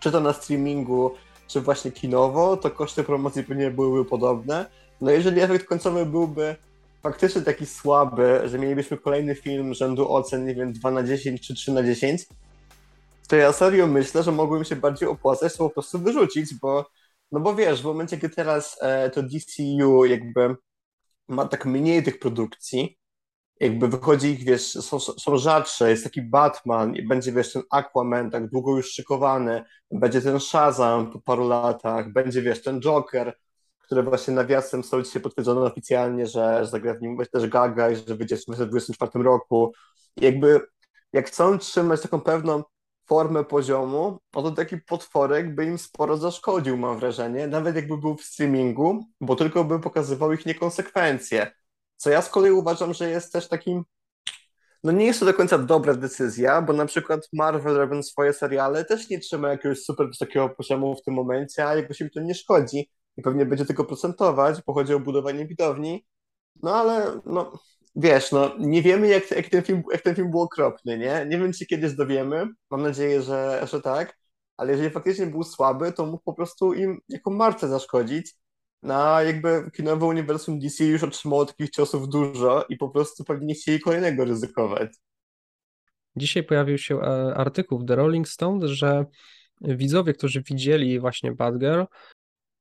Czy 0.00 0.12
to 0.12 0.20
na 0.20 0.32
streamingu, 0.32 1.14
czy 1.46 1.60
właśnie 1.60 1.92
kinowo, 1.92 2.56
to 2.56 2.70
koszty 2.70 3.04
promocji 3.04 3.44
pewnie 3.44 3.70
byłyby 3.70 4.10
podobne. 4.10 4.66
No 5.00 5.10
jeżeli 5.10 5.40
efekt 5.40 5.66
końcowy 5.66 6.06
byłby 6.06 6.56
faktycznie 7.02 7.42
taki 7.42 7.66
słaby, 7.66 8.40
że 8.44 8.58
mielibyśmy 8.58 8.98
kolejny 8.98 9.34
film 9.34 9.74
rzędu 9.74 10.12
ocen, 10.12 10.46
nie 10.46 10.54
wiem, 10.54 10.72
2 10.72 10.90
na 10.90 11.02
10 11.02 11.46
czy 11.46 11.54
3 11.54 11.72
na 11.72 11.82
10, 11.82 12.26
to 13.28 13.36
ja 13.36 13.52
serio 13.52 13.86
myślę, 13.86 14.22
że 14.22 14.32
mogłem 14.32 14.64
się 14.64 14.76
bardziej 14.76 15.08
opłacać 15.08 15.56
to 15.56 15.58
po 15.58 15.70
prostu 15.70 15.98
wyrzucić, 15.98 16.54
bo 16.54 16.86
No 17.32 17.40
bo 17.40 17.54
wiesz, 17.54 17.82
w 17.82 17.84
momencie, 17.84 18.18
kiedy 18.18 18.34
teraz 18.34 18.78
e, 18.82 19.10
to 19.10 19.22
DCU 19.22 20.04
jakby 20.04 20.56
ma 21.28 21.48
tak 21.48 21.66
mniej 21.66 22.02
tych 22.02 22.18
produkcji, 22.18 22.98
jakby 23.60 23.88
wychodzi 23.88 24.28
ich, 24.28 24.44
wiesz, 24.44 24.72
są, 24.72 25.00
są 25.00 25.38
rzadsze, 25.38 25.90
jest 25.90 26.04
taki 26.04 26.22
Batman 26.22 26.96
i 26.96 27.02
będzie, 27.02 27.32
wiesz, 27.32 27.52
ten 27.52 27.62
Aquaman 27.70 28.30
tak 28.30 28.48
długo 28.50 28.76
już 28.76 28.92
szykowany, 28.92 29.64
będzie 29.90 30.22
ten 30.22 30.40
Shazam 30.40 31.12
po 31.12 31.20
paru 31.20 31.48
latach, 31.48 32.12
będzie, 32.12 32.42
wiesz, 32.42 32.62
ten 32.62 32.80
Joker, 32.80 33.36
który 33.90 34.02
właśnie 34.02 34.34
nawiasem 34.34 34.82
został 34.82 35.02
dzisiaj 35.02 35.22
potwierdzony 35.22 35.60
oficjalnie, 35.60 36.26
że, 36.26 36.64
że 36.64 36.70
zagra 36.70 36.94
w 36.94 37.02
nim 37.02 37.18
też 37.32 37.46
Gaga 37.48 37.90
i 37.90 37.96
że 37.96 38.16
wyjdzie 38.16 38.36
w 38.36 38.44
2024 38.44 39.24
roku. 39.24 39.72
I 40.16 40.24
jakby 40.24 40.60
jak 41.12 41.26
chcą 41.26 41.58
trzymać 41.58 42.00
taką 42.00 42.20
pewną 42.20 42.62
formę 43.06 43.44
poziomu, 43.44 44.18
no 44.34 44.42
to 44.42 44.50
taki 44.50 44.76
potworek 44.78 45.54
by 45.54 45.64
im 45.64 45.78
sporo 45.78 46.16
zaszkodził, 46.16 46.76
mam 46.76 46.98
wrażenie, 46.98 47.46
nawet 47.46 47.76
jakby 47.76 47.98
był 47.98 48.16
w 48.16 48.22
streamingu, 48.22 49.04
bo 49.20 49.36
tylko 49.36 49.64
by 49.64 49.80
pokazywał 49.80 50.32
ich 50.32 50.46
niekonsekwencje. 50.46 51.52
Co 51.96 52.10
ja 52.10 52.22
z 52.22 52.30
kolei 52.30 52.52
uważam, 52.52 52.94
że 52.94 53.10
jest 53.10 53.32
też 53.32 53.48
takim 53.48 53.84
no 54.84 54.92
nie 54.92 55.06
jest 55.06 55.20
to 55.20 55.26
do 55.26 55.34
końca 55.34 55.58
dobra 55.58 55.94
decyzja, 55.94 56.62
bo 56.62 56.72
na 56.72 56.86
przykład 56.86 57.28
Marvel 57.32 57.74
robiąc 57.74 58.10
swoje 58.10 58.32
seriale 58.32 58.84
też 58.84 59.10
nie 59.10 59.18
trzyma 59.18 59.48
jakiegoś 59.48 59.82
super 59.82 60.06
wysokiego 60.06 60.48
poziomu 60.48 60.96
w 60.96 61.02
tym 61.02 61.14
momencie, 61.14 61.66
a 61.66 61.76
jakoś 61.76 62.00
im 62.00 62.10
to 62.10 62.20
nie 62.20 62.34
szkodzi 62.34 62.90
i 63.20 63.22
pewnie 63.22 63.46
będzie 63.46 63.66
tylko 63.66 63.84
procentować, 63.84 64.62
bo 64.66 64.74
chodzi 64.74 64.94
o 64.94 65.00
budowanie 65.00 65.46
widowni. 65.46 66.06
No 66.62 66.76
ale 66.76 67.20
no, 67.26 67.52
wiesz, 67.96 68.32
no 68.32 68.56
nie 68.58 68.82
wiemy 68.82 69.08
jak, 69.08 69.30
jak, 69.30 69.48
ten 69.48 69.62
film, 69.62 69.82
jak 69.92 70.02
ten 70.02 70.14
film 70.14 70.30
był 70.30 70.40
okropny, 70.40 70.98
nie? 70.98 71.26
Nie 71.28 71.38
wiem, 71.38 71.52
czy 71.52 71.66
kiedyś 71.66 71.92
dowiemy, 71.92 72.48
mam 72.70 72.82
nadzieję, 72.82 73.22
że, 73.22 73.66
że 73.70 73.80
tak, 73.80 74.16
ale 74.56 74.72
jeżeli 74.72 74.90
faktycznie 74.90 75.26
był 75.26 75.42
słaby, 75.42 75.92
to 75.92 76.06
mógł 76.06 76.24
po 76.24 76.34
prostu 76.34 76.74
im 76.74 76.98
jako 77.08 77.30
marce 77.30 77.68
zaszkodzić. 77.68 78.34
No, 78.82 79.22
jakby 79.22 79.70
kinowe 79.76 80.06
uniwersum 80.06 80.58
DC 80.58 80.84
już 80.84 81.02
otrzymało 81.02 81.46
takich 81.46 81.70
ciosów 81.70 82.08
dużo 82.08 82.64
i 82.68 82.76
po 82.76 82.88
prostu 82.88 83.24
pewnie 83.24 83.46
nie 83.46 83.54
chcieli 83.54 83.80
kolejnego 83.80 84.24
ryzykować. 84.24 84.90
Dzisiaj 86.16 86.42
pojawił 86.42 86.78
się 86.78 87.00
e, 87.00 87.34
artykuł 87.34 87.78
w 87.78 87.84
The 87.84 87.96
Rolling 87.96 88.28
Stone, 88.28 88.68
że 88.68 89.04
widzowie, 89.60 90.12
którzy 90.12 90.42
widzieli 90.42 91.00
właśnie 91.00 91.32
Bad 91.32 91.58
Girl, 91.58 91.82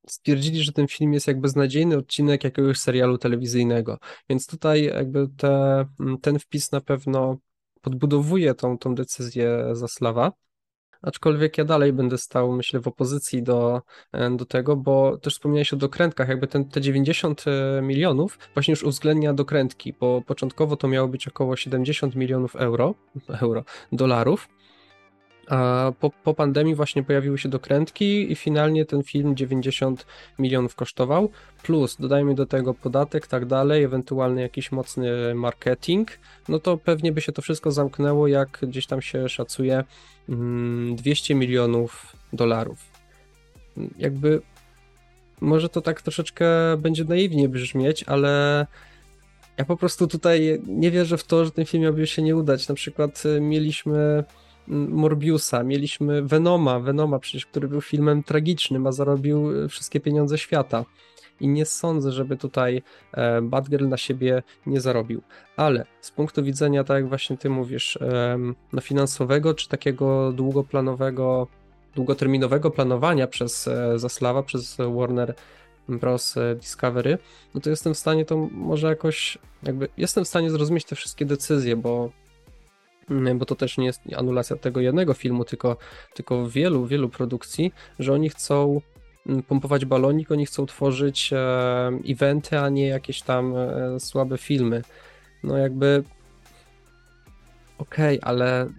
stwierdzili, 0.07 0.63
że 0.63 0.71
ten 0.71 0.87
film 0.87 1.13
jest 1.13 1.27
jak 1.27 1.41
beznadziejny 1.41 1.97
odcinek 1.97 2.43
jakiegoś 2.43 2.77
serialu 2.77 3.17
telewizyjnego. 3.17 3.99
Więc 4.29 4.47
tutaj 4.47 4.83
jakby 4.83 5.27
te, 5.37 5.85
ten 6.21 6.39
wpis 6.39 6.71
na 6.71 6.81
pewno 6.81 7.37
podbudowuje 7.81 8.53
tą, 8.53 8.77
tą 8.77 8.95
decyzję 8.95 9.65
Zaslawa. 9.71 10.31
Aczkolwiek 11.01 11.57
ja 11.57 11.65
dalej 11.65 11.93
będę 11.93 12.17
stał, 12.17 12.51
myślę, 12.51 12.79
w 12.79 12.87
opozycji 12.87 13.43
do, 13.43 13.81
e, 14.11 14.31
do 14.31 14.45
tego, 14.45 14.75
bo 14.75 15.17
też 15.17 15.33
wspomniałeś 15.33 15.73
o 15.73 15.77
dokrętkach, 15.77 16.29
jakby 16.29 16.47
ten, 16.47 16.65
te 16.65 16.81
90 16.81 17.45
e, 17.47 17.81
milionów 17.81 18.39
właśnie 18.53 18.71
już 18.71 18.83
uwzględnia 18.83 19.33
dokrętki, 19.33 19.93
bo 19.99 20.21
początkowo 20.21 20.75
to 20.75 20.87
miało 20.87 21.07
być 21.07 21.27
około 21.27 21.55
70 21.55 22.15
milionów 22.15 22.55
euro, 22.55 22.95
euro 23.41 23.63
dolarów, 23.91 24.49
a 25.49 25.91
po, 25.99 26.09
po 26.09 26.33
pandemii 26.33 26.75
właśnie 26.75 27.03
pojawiły 27.03 27.37
się 27.37 27.49
dokrętki 27.49 28.31
i 28.31 28.35
finalnie 28.35 28.85
ten 28.85 29.03
film 29.03 29.35
90 29.35 30.05
milionów 30.39 30.75
kosztował, 30.75 31.29
plus 31.63 31.97
dodajmy 31.99 32.35
do 32.35 32.45
tego 32.45 32.73
podatek, 32.73 33.27
tak 33.27 33.45
dalej, 33.45 33.83
ewentualny 33.83 34.41
jakiś 34.41 34.71
mocny 34.71 35.35
marketing, 35.35 36.19
no 36.49 36.59
to 36.59 36.77
pewnie 36.77 37.11
by 37.11 37.21
się 37.21 37.31
to 37.31 37.41
wszystko 37.41 37.71
zamknęło, 37.71 38.27
jak 38.27 38.59
gdzieś 38.61 38.87
tam 38.87 39.01
się 39.01 39.29
szacuje 39.29 39.83
200 40.95 41.33
mm, 41.33 41.39
milionów 41.39 42.15
dolarów. 42.33 42.79
Jakby 43.97 44.41
może 45.41 45.69
to 45.69 45.81
tak 45.81 46.01
troszeczkę 46.01 46.45
będzie 46.77 47.03
naiwnie 47.03 47.49
brzmieć, 47.49 48.03
ale 48.03 48.65
ja 49.57 49.65
po 49.65 49.77
prostu 49.77 50.07
tutaj 50.07 50.61
nie 50.67 50.91
wierzę 50.91 51.17
w 51.17 51.23
to, 51.23 51.45
że 51.45 51.51
ten 51.51 51.65
film 51.65 51.83
miałby 51.83 52.07
się 52.07 52.21
nie 52.21 52.35
udać. 52.35 52.67
Na 52.67 52.75
przykład 52.75 53.23
y, 53.25 53.41
mieliśmy 53.41 54.23
Morbiusa, 54.69 55.63
mieliśmy 55.63 56.21
Venoma, 56.21 56.79
Venoma 56.79 57.19
przecież, 57.19 57.45
który 57.45 57.67
był 57.67 57.81
filmem 57.81 58.23
tragicznym, 58.23 58.87
a 58.87 58.91
zarobił 58.91 59.63
e, 59.63 59.67
wszystkie 59.67 59.99
pieniądze 59.99 60.37
świata. 60.37 60.85
I 61.39 61.47
nie 61.47 61.65
sądzę, 61.65 62.11
żeby 62.11 62.37
tutaj 62.37 62.81
e, 63.13 63.41
Batgirl 63.41 63.87
na 63.87 63.97
siebie 63.97 64.43
nie 64.65 64.81
zarobił. 64.81 65.21
Ale 65.57 65.85
z 66.01 66.11
punktu 66.11 66.43
widzenia, 66.43 66.83
tak 66.83 66.95
jak 66.95 67.09
właśnie 67.09 67.37
ty 67.37 67.49
mówisz, 67.49 67.99
no 68.73 68.81
finansowego, 68.81 69.53
czy 69.53 69.69
takiego 69.69 70.31
długoplanowego, 70.31 71.47
długoterminowego 71.95 72.71
planowania 72.71 73.27
przez 73.27 73.67
e, 73.67 73.99
Zaslawa, 73.99 74.43
przez 74.43 74.77
Warner 74.95 75.35
Bros. 75.89 76.35
Discovery, 76.55 77.17
no 77.55 77.61
to 77.61 77.69
jestem 77.69 77.93
w 77.93 77.97
stanie 77.97 78.25
to 78.25 78.37
może 78.51 78.87
jakoś, 78.87 79.37
jakby, 79.63 79.87
jestem 79.97 80.25
w 80.25 80.27
stanie 80.27 80.51
zrozumieć 80.51 80.85
te 80.85 80.95
wszystkie 80.95 81.25
decyzje, 81.25 81.75
bo 81.75 82.11
bo 83.35 83.45
to 83.45 83.55
też 83.55 83.77
nie 83.77 83.85
jest 83.85 84.01
anulacja 84.17 84.55
tego 84.55 84.79
jednego 84.79 85.13
filmu, 85.13 85.45
tylko, 85.45 85.77
tylko 86.13 86.49
wielu, 86.49 86.85
wielu 86.85 87.09
produkcji, 87.09 87.73
że 87.99 88.13
oni 88.13 88.29
chcą 88.29 88.81
pompować 89.47 89.85
balonik, 89.85 90.31
oni 90.31 90.45
chcą 90.45 90.65
tworzyć 90.65 91.33
e, 91.33 91.37
eventy, 92.07 92.59
a 92.59 92.69
nie 92.69 92.87
jakieś 92.87 93.21
tam 93.21 93.53
e, 93.57 93.99
słabe 93.99 94.37
filmy. 94.37 94.81
No 95.43 95.57
jakby 95.57 96.03
okej, 97.77 98.19
okay, 98.19 98.29
ale 98.29 98.69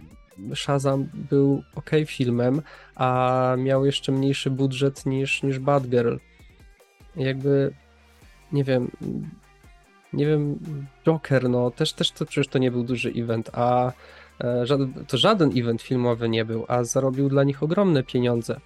Shazam 0.55 1.09
był 1.13 1.63
ok 1.75 1.89
filmem, 2.05 2.61
a 2.95 3.55
miał 3.57 3.85
jeszcze 3.85 4.11
mniejszy 4.11 4.49
budżet 4.49 5.05
niż, 5.05 5.43
niż 5.43 5.59
Bad 5.59 5.87
Girl. 5.87 6.15
Jakby 7.15 7.73
nie 8.51 8.63
wiem, 8.63 8.91
nie 10.13 10.25
wiem, 10.25 10.59
Joker, 11.05 11.49
no 11.49 11.71
też, 11.71 11.93
też 11.93 12.11
to 12.11 12.25
przecież 12.25 12.47
to 12.47 12.59
nie 12.59 12.71
był 12.71 12.83
duży 12.83 13.13
event, 13.15 13.49
a 13.53 13.91
to 15.07 15.17
żaden 15.17 15.51
event 15.55 15.81
filmowy 15.81 16.29
nie 16.29 16.45
był, 16.45 16.65
a 16.67 16.83
zarobił 16.83 17.29
dla 17.29 17.43
nich 17.43 17.63
ogromne 17.63 18.03
pieniądze. 18.03 18.59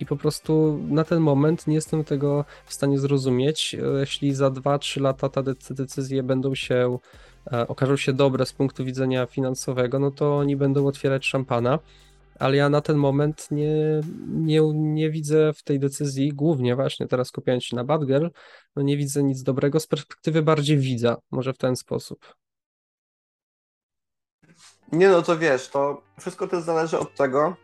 I 0.00 0.06
po 0.06 0.16
prostu 0.16 0.80
na 0.88 1.04
ten 1.04 1.20
moment 1.20 1.66
nie 1.66 1.74
jestem 1.74 2.04
tego 2.04 2.44
w 2.66 2.74
stanie 2.74 2.98
zrozumieć. 2.98 3.74
E, 3.74 4.00
jeśli 4.00 4.34
za 4.34 4.50
2-3 4.50 5.00
lata 5.00 5.28
te 5.28 5.74
decyzje 5.74 6.22
będą 6.22 6.54
się, 6.54 6.98
e, 7.52 7.68
okażą 7.68 7.96
się 7.96 8.12
dobre 8.12 8.46
z 8.46 8.52
punktu 8.52 8.84
widzenia 8.84 9.26
finansowego, 9.26 9.98
no 9.98 10.10
to 10.10 10.36
oni 10.36 10.56
będą 10.56 10.86
otwierać 10.86 11.26
szampana. 11.26 11.78
Ale 12.38 12.56
ja 12.56 12.68
na 12.68 12.80
ten 12.80 12.96
moment 12.96 13.48
nie, 13.50 14.00
nie, 14.28 14.60
nie 14.74 15.10
widzę 15.10 15.52
w 15.52 15.62
tej 15.62 15.78
decyzji, 15.78 16.32
głównie 16.32 16.76
właśnie 16.76 17.06
teraz 17.06 17.28
skupiając 17.28 17.64
się 17.64 17.76
na 17.76 17.84
Bad 17.84 18.06
Girl, 18.06 18.26
no 18.76 18.82
nie 18.82 18.96
widzę 18.96 19.22
nic 19.22 19.42
dobrego 19.42 19.80
z 19.80 19.86
perspektywy 19.86 20.42
bardziej 20.42 20.78
widza, 20.78 21.16
może 21.30 21.52
w 21.52 21.58
ten 21.58 21.76
sposób. 21.76 22.34
Nie 24.92 25.08
no, 25.08 25.22
to 25.22 25.38
wiesz, 25.38 25.68
to 25.68 26.02
wszystko 26.20 26.46
też 26.46 26.62
zależy 26.62 26.98
od 26.98 27.14
tego, 27.14 27.56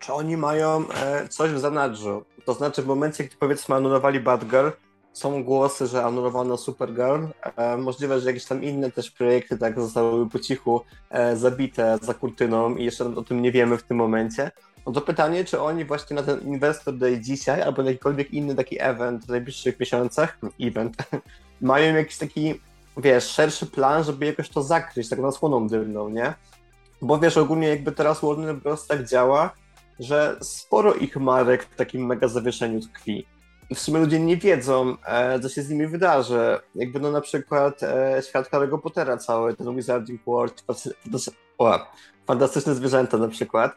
czy 0.00 0.12
oni 0.12 0.36
mają 0.36 0.88
e, 0.88 1.28
coś 1.28 1.50
w 1.50 1.58
zanadrzu. 1.58 2.24
To 2.44 2.54
znaczy 2.54 2.82
w 2.82 2.86
momencie, 2.86 3.24
gdy 3.24 3.36
powiedzmy 3.36 3.74
anulowali 3.74 4.20
Bad 4.20 4.44
Girl, 4.44 4.68
są 5.12 5.44
głosy, 5.44 5.86
że 5.86 6.04
anulowano 6.04 6.56
Supergirl. 6.56 7.24
E, 7.56 7.76
możliwe, 7.76 8.20
że 8.20 8.26
jakieś 8.26 8.44
tam 8.44 8.62
inne 8.62 8.90
też 8.90 9.10
projekty 9.10 9.58
tak 9.58 9.80
zostały 9.80 10.28
po 10.28 10.38
cichu 10.38 10.80
e, 11.10 11.36
zabite 11.36 11.98
za 12.02 12.14
kurtyną 12.14 12.76
i 12.76 12.84
jeszcze 12.84 13.04
o 13.16 13.22
tym 13.22 13.42
nie 13.42 13.52
wiemy 13.52 13.78
w 13.78 13.82
tym 13.82 13.96
momencie. 13.96 14.50
No 14.86 14.92
to 14.92 15.00
pytanie, 15.00 15.44
czy 15.44 15.60
oni 15.60 15.84
właśnie 15.84 16.16
na 16.16 16.22
ten 16.22 16.40
Investor 16.40 16.96
Day 16.96 17.20
dzisiaj, 17.20 17.62
albo 17.62 17.82
na 17.82 17.90
jakikolwiek 17.90 18.30
inny 18.30 18.54
taki 18.54 18.82
event 18.82 19.24
w 19.24 19.28
najbliższych 19.28 19.80
miesiącach, 19.80 20.38
event, 20.60 20.96
mają 21.60 21.94
jakiś 21.94 22.18
taki, 22.18 22.60
wiesz, 22.98 23.24
szerszy 23.24 23.66
plan, 23.66 24.04
żeby 24.04 24.26
jakoś 24.26 24.48
to 24.48 24.62
zakryć, 24.62 25.08
tak 25.08 25.18
na 25.18 25.32
słoną 25.32 25.68
dymną, 25.68 26.08
nie? 26.08 26.34
Bo 27.02 27.18
wiesz, 27.18 27.36
ogólnie 27.36 27.68
jakby 27.68 27.92
teraz 27.92 28.20
Warner 28.20 28.56
Bros. 28.56 28.86
tak 28.86 29.04
działa, 29.04 29.50
że 30.00 30.36
sporo 30.42 30.94
ich 30.94 31.16
marek 31.16 31.64
w 31.64 31.76
takim 31.76 32.06
mega 32.06 32.28
zawieszeniu 32.28 32.80
tkwi. 32.80 33.26
W 33.74 33.78
sumie 33.78 34.00
ludzie 34.00 34.20
nie 34.20 34.36
wiedzą, 34.36 34.96
e, 35.06 35.40
co 35.40 35.48
się 35.48 35.62
z 35.62 35.70
nimi 35.70 35.86
wydarzy. 35.86 36.58
Jakby 36.74 37.00
no 37.00 37.10
na 37.10 37.20
przykład 37.20 37.82
e, 37.82 38.22
świat 38.28 38.50
Harry'ego 38.50 38.80
Pottera 38.80 39.16
cały, 39.16 39.54
ten 39.54 39.76
Wizarding 39.76 40.20
World, 40.26 40.64
fantastyczne 42.26 42.74
zwierzęta 42.74 43.18
na 43.18 43.28
przykład. 43.28 43.72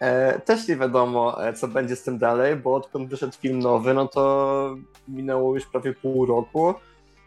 E, 0.00 0.40
też 0.40 0.68
nie 0.68 0.76
wiadomo, 0.76 1.46
e, 1.46 1.52
co 1.52 1.68
będzie 1.68 1.96
z 1.96 2.02
tym 2.02 2.18
dalej, 2.18 2.56
bo 2.56 2.74
odkąd 2.74 3.10
wyszedł 3.10 3.32
film 3.32 3.58
nowy, 3.58 3.94
no 3.94 4.08
to 4.08 4.76
minęło 5.08 5.54
już 5.54 5.66
prawie 5.66 5.94
pół 5.94 6.26
roku. 6.26 6.74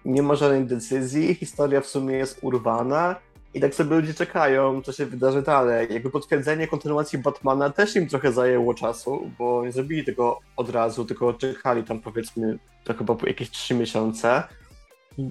Nie 0.06 0.24
ma 0.24 0.36
żadnej 0.36 0.66
decyzji, 0.66 1.36
historia 1.36 1.82
w 1.82 1.88
sumie 1.88 2.16
jest 2.16 2.40
urwana 2.42 3.16
i 3.54 3.62
tak 3.62 3.76
sobie 3.76 3.96
ludzie 3.96 4.14
czekają, 4.14 4.82
co 4.82 4.92
się 4.92 5.06
wydarzy 5.06 5.42
dalej. 5.42 5.94
Jakby 5.94 6.10
potwierdzenie 6.10 6.68
kontynuacji 6.68 7.20
Batmana 7.20 7.70
też 7.70 7.96
im 7.96 8.08
trochę 8.08 8.32
zajęło 8.32 8.74
czasu, 8.74 9.32
bo 9.40 9.66
nie 9.66 9.72
zrobili 9.72 10.04
tego 10.04 10.40
od 10.58 10.70
razu, 10.70 11.06
tylko 11.06 11.34
czekali 11.34 11.84
tam 11.84 12.00
powiedzmy 12.00 12.60
to 12.84 12.94
chyba 12.94 13.16
jakieś 13.28 13.50
trzy 13.50 13.76
miesiące. 13.76 14.44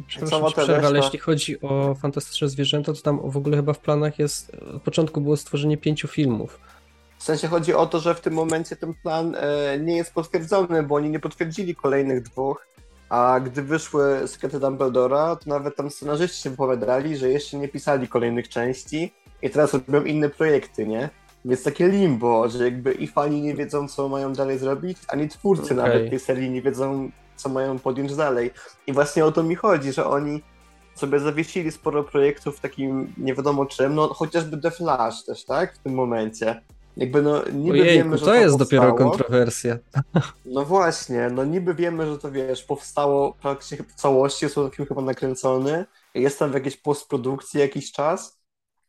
Przepraszam, 0.06 0.52
przerwę, 0.52 0.86
ale 0.86 0.98
jeśli 0.98 1.18
chodzi 1.18 1.60
o 1.60 1.94
fantastyczne 1.94 2.48
zwierzęta, 2.48 2.92
to 2.92 3.02
tam 3.02 3.30
w 3.30 3.36
ogóle 3.36 3.56
chyba 3.56 3.72
w 3.72 3.78
planach 3.78 4.18
jest, 4.18 4.56
od 4.76 4.82
początku 4.82 5.20
było 5.20 5.36
stworzenie 5.36 5.76
pięciu 5.76 6.08
filmów. 6.08 6.60
W 7.18 7.22
sensie 7.22 7.48
chodzi 7.48 7.74
o 7.74 7.86
to, 7.86 8.00
że 8.00 8.14
w 8.14 8.20
tym 8.20 8.34
momencie 8.34 8.76
ten 8.76 8.94
plan 8.94 9.34
e, 9.34 9.78
nie 9.78 9.96
jest 9.96 10.14
potwierdzony, 10.14 10.82
bo 10.82 10.94
oni 10.94 11.10
nie 11.10 11.20
potwierdzili 11.20 11.74
kolejnych 11.74 12.22
dwóch, 12.22 12.66
a 13.12 13.40
gdy 13.40 13.62
wyszły 13.62 14.28
sekrety 14.28 14.60
Dumbledora, 14.60 15.36
to 15.36 15.50
nawet 15.50 15.76
tam 15.76 15.90
scenarzyści 15.90 16.42
się 16.42 16.50
wypowiadali, 16.50 17.16
że 17.16 17.30
jeszcze 17.30 17.56
nie 17.56 17.68
pisali 17.68 18.08
kolejnych 18.08 18.48
części 18.48 19.12
i 19.42 19.50
teraz 19.50 19.74
robią 19.74 20.04
inne 20.04 20.28
projekty, 20.28 20.86
nie? 20.86 21.10
Więc 21.44 21.62
takie 21.62 21.88
limbo, 21.88 22.48
że 22.48 22.64
jakby 22.64 22.92
i 22.92 23.06
fani 23.06 23.42
nie 23.42 23.54
wiedzą, 23.54 23.88
co 23.88 24.08
mają 24.08 24.32
dalej 24.32 24.58
zrobić, 24.58 24.98
ani 25.08 25.28
twórcy 25.28 25.64
okay. 25.64 25.76
nawet 25.76 26.10
tej 26.10 26.20
serii 26.20 26.50
nie 26.50 26.62
wiedzą, 26.62 27.10
co 27.36 27.48
mają 27.48 27.78
podjąć 27.78 28.16
dalej. 28.16 28.50
I 28.86 28.92
właśnie 28.92 29.24
o 29.24 29.32
to 29.32 29.42
mi 29.42 29.54
chodzi, 29.54 29.92
że 29.92 30.06
oni 30.06 30.42
sobie 30.94 31.20
zawiesili 31.20 31.72
sporo 31.72 32.04
projektów 32.04 32.60
takim 32.60 33.14
nie 33.18 33.34
wiadomo 33.34 33.66
czym, 33.66 33.94
no 33.94 34.08
chociażby 34.08 34.58
The 34.58 34.70
Flash 34.70 35.24
też, 35.24 35.44
tak? 35.44 35.74
W 35.74 35.78
tym 35.78 35.94
momencie. 35.94 36.60
Jakby 36.96 37.22
no 37.22 37.42
niby 37.52 37.80
Ojejku, 37.80 38.04
wiemy, 38.04 38.18
że 38.18 38.24
to, 38.24 38.30
to 38.30 38.34
jest 38.34 38.58
powstało. 38.58 38.58
dopiero 38.58 38.94
kontrowersja. 38.94 39.78
No 40.44 40.64
właśnie, 40.64 41.30
no 41.32 41.44
niby 41.44 41.74
wiemy, 41.74 42.06
że 42.06 42.18
to 42.18 42.30
wiesz, 42.30 42.64
powstało 42.64 43.34
praktycznie 43.34 43.78
w 43.78 43.94
całości, 43.94 44.44
jest 44.44 44.54
film 44.54 44.88
chyba 44.88 45.02
nakręcony, 45.02 45.84
jest 46.14 46.38
tam 46.38 46.50
w 46.50 46.54
jakiejś 46.54 46.76
postprodukcji 46.76 47.60
jakiś 47.60 47.92
czas, 47.92 48.42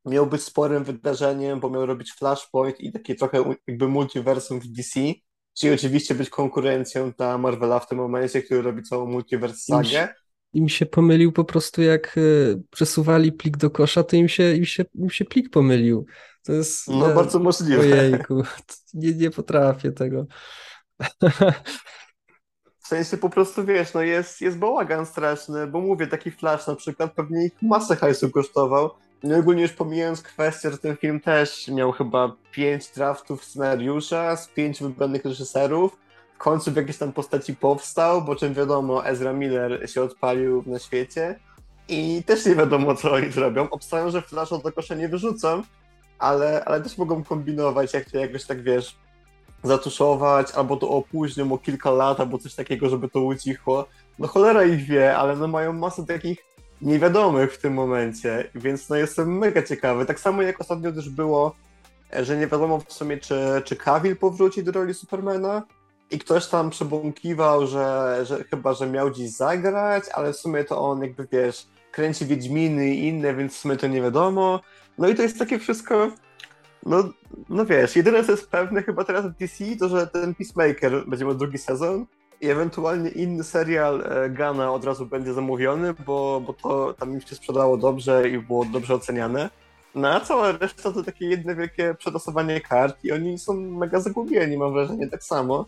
miał 0.06 0.28
być 0.28 0.44
sporym 0.44 0.84
wydarzeniem, 0.84 1.60
bo 1.60 1.70
miał 1.70 1.86
robić 1.86 2.12
Flashpoint 2.12 2.82
i 2.82 2.92
takie 2.92 3.16
trochę 3.16 3.56
jakby 3.68 3.88
multiversum 3.88 4.60
w 4.60 4.68
DC, 4.68 5.00
czyli 5.54 5.74
oczywiście 5.74 6.16
być 6.16 6.30
konkurencją 6.30 7.12
dla 7.12 7.38
Marvela 7.38 7.80
w 7.80 7.88
tym 7.88 7.98
momencie, 7.98 8.42
który 8.42 8.62
robi 8.62 8.84
całą 8.84 9.06
multiverse 9.06 9.58
sagę. 9.58 10.14
Im 10.54 10.70
się 10.70 10.86
pomylił 10.86 11.32
po 11.32 11.44
prostu 11.44 11.82
jak 11.82 12.18
y, 12.18 12.62
przesuwali 12.72 13.32
plik 13.32 13.58
do 13.58 13.70
kosza, 13.70 14.04
to 14.04 14.16
im 14.16 14.30
się, 14.30 14.54
im 14.56 14.66
się, 14.66 14.86
im 14.96 15.10
się 15.10 15.26
plik 15.26 15.50
pomylił. 15.50 16.06
To 16.44 16.54
jest... 16.54 16.88
No 16.88 17.12
e, 17.12 17.16
bardzo 17.16 17.40
możliwe. 17.40 17.82
Ojejku, 17.82 18.44
nie, 18.94 19.14
nie 19.14 19.32
potrafię 19.32 19.92
tego. 19.92 20.26
W 22.80 22.88
sensie 22.88 23.18
po 23.18 23.30
prostu 23.30 23.66
wiesz, 23.66 23.94
no 23.94 24.02
jest, 24.02 24.42
jest 24.42 24.58
bałagan 24.58 25.06
straszny, 25.06 25.68
bo 25.68 25.82
mówię, 25.82 26.08
taki 26.08 26.32
flash 26.32 26.68
na 26.68 26.76
przykład 26.76 27.14
pewnie 27.14 27.46
ich 27.46 27.62
masę 27.62 27.96
hajsu 27.96 28.32
kosztował, 28.32 28.90
no 29.24 29.38
ogólnie 29.38 29.62
już 29.62 29.74
pomijając 29.74 30.22
kwestię, 30.22 30.72
że 30.72 30.78
ten 30.78 30.98
film 30.98 31.20
też 31.20 31.68
miał 31.68 31.92
chyba 31.92 32.36
pięć 32.52 32.90
draftów 32.96 33.44
scenariusza 33.44 34.36
z 34.36 34.48
pięć 34.48 34.84
wybranych 34.84 35.26
reżyserów. 35.26 35.98
Końcu 36.44 36.72
w 36.72 36.76
jakiejś 36.76 36.98
tam 36.98 37.14
postaci 37.14 37.56
powstał, 37.56 38.22
bo 38.22 38.36
czym 38.36 38.54
wiadomo, 38.54 39.06
Ezra 39.06 39.34
Miller 39.34 39.90
się 39.90 40.02
odpalił 40.02 40.64
na 40.66 40.80
świecie 40.80 41.40
i 41.88 42.24
też 42.26 42.46
nie 42.46 42.56
wiadomo, 42.56 42.96
co 42.96 43.12
oni 43.12 43.32
zrobią. 43.32 43.70
Obstawiam, 43.70 44.12
że 44.12 44.22
Flash 44.22 44.50
do 44.50 44.72
kosza 44.72 44.96
nie 44.96 45.10
wyrzucą, 45.10 45.64
ale, 46.20 46.66
ale 46.66 46.82
też 46.82 46.98
mogą 46.98 47.24
kombinować, 47.24 47.94
jak 47.94 48.10
to 48.10 48.18
jakoś 48.18 48.46
tak, 48.46 48.64
wiesz, 48.64 48.96
zatuszować, 49.64 50.52
albo 50.52 50.78
to 50.78 50.90
opóźnią 50.90 51.54
o 51.54 51.58
kilka 51.58 51.92
lat, 51.92 52.20
albo 52.20 52.38
coś 52.38 52.56
takiego, 52.56 52.90
żeby 52.90 53.10
to 53.10 53.22
ucichło. 53.22 53.86
No 54.20 54.28
cholera 54.28 54.64
ich 54.64 54.86
wie, 54.86 55.18
ale 55.18 55.36
no 55.36 55.48
mają 55.48 55.74
masę 55.74 56.06
takich 56.06 56.46
niewiadomych 56.82 57.54
w 57.54 57.62
tym 57.62 57.74
momencie, 57.74 58.50
więc 58.56 58.90
no 58.90 58.96
jestem 58.96 59.38
mega 59.38 59.64
ciekawy. 59.64 60.06
Tak 60.06 60.20
samo 60.20 60.42
jak 60.42 60.62
ostatnio 60.62 60.92
też 60.92 61.10
było, 61.10 61.56
że 62.22 62.38
nie 62.38 62.48
wiadomo 62.48 62.80
w 62.80 62.94
sumie, 62.94 63.18
czy, 63.18 63.62
czy 63.66 63.76
Cavill 63.76 64.16
powróci 64.16 64.64
do 64.64 64.72
roli 64.72 64.94
Supermana 64.94 65.64
i 66.14 66.20
ktoś 66.20 66.48
tam 66.48 66.70
przebąkiwał, 66.70 67.68
że, 67.68 68.20
że 68.26 68.44
chyba, 68.44 68.74
że 68.74 68.88
miał 68.88 69.12
dziś 69.12 69.30
zagrać, 69.30 70.04
ale 70.14 70.34
w 70.34 70.38
sumie 70.38 70.64
to 70.64 70.82
on 70.82 71.02
jakby, 71.02 71.28
wiesz, 71.32 71.68
kręci 71.92 72.26
Wiedźminy 72.26 72.96
i 72.96 73.08
inne, 73.08 73.36
więc 73.36 73.54
w 73.54 73.60
sumie 73.60 73.78
to 73.78 73.88
nie 73.88 74.02
wiadomo. 74.02 74.60
No 74.98 75.08
i 75.08 75.16
to 75.16 75.22
jest 75.22 75.40
takie 75.40 75.60
wszystko, 75.60 76.12
no, 76.86 77.04
no 77.50 77.66
wiesz, 77.66 77.96
jedyne 77.96 78.24
co 78.24 78.32
jest 78.32 78.50
pewne 78.50 78.84
chyba 78.84 79.04
teraz 79.04 79.26
w 79.26 79.38
DC, 79.38 79.64
to 79.80 79.90
że 79.90 80.08
ten 80.08 80.36
Peacemaker 80.36 81.08
będzie 81.08 81.26
miał 81.26 81.36
drugi 81.36 81.58
sezon, 81.58 82.06
i 82.44 82.50
ewentualnie 82.50 83.10
inny 83.10 83.44
serial 83.44 84.02
e, 84.02 84.30
Gana 84.30 84.72
od 84.72 84.86
razu 84.86 85.06
będzie 85.06 85.34
zamówiony, 85.34 85.94
bo, 86.06 86.42
bo 86.48 86.54
to 86.54 86.94
tam 86.94 87.14
im 87.14 87.22
się 87.22 87.36
sprzedało 87.36 87.78
dobrze 87.78 88.30
i 88.30 88.38
było 88.38 88.66
dobrze 88.66 88.94
oceniane. 88.96 89.50
No 89.96 90.10
a 90.10 90.20
cała 90.20 90.52
reszta 90.52 90.92
to 90.92 91.04
takie 91.04 91.26
jedno 91.26 91.56
wielkie 91.56 91.96
przetasowanie 92.00 92.62
kart 92.62 93.04
i 93.04 93.12
oni 93.12 93.40
są 93.40 93.54
mega 93.54 94.00
zagubieni, 94.00 94.58
mam 94.58 94.74
wrażenie, 94.74 95.08
tak 95.08 95.24
samo. 95.24 95.66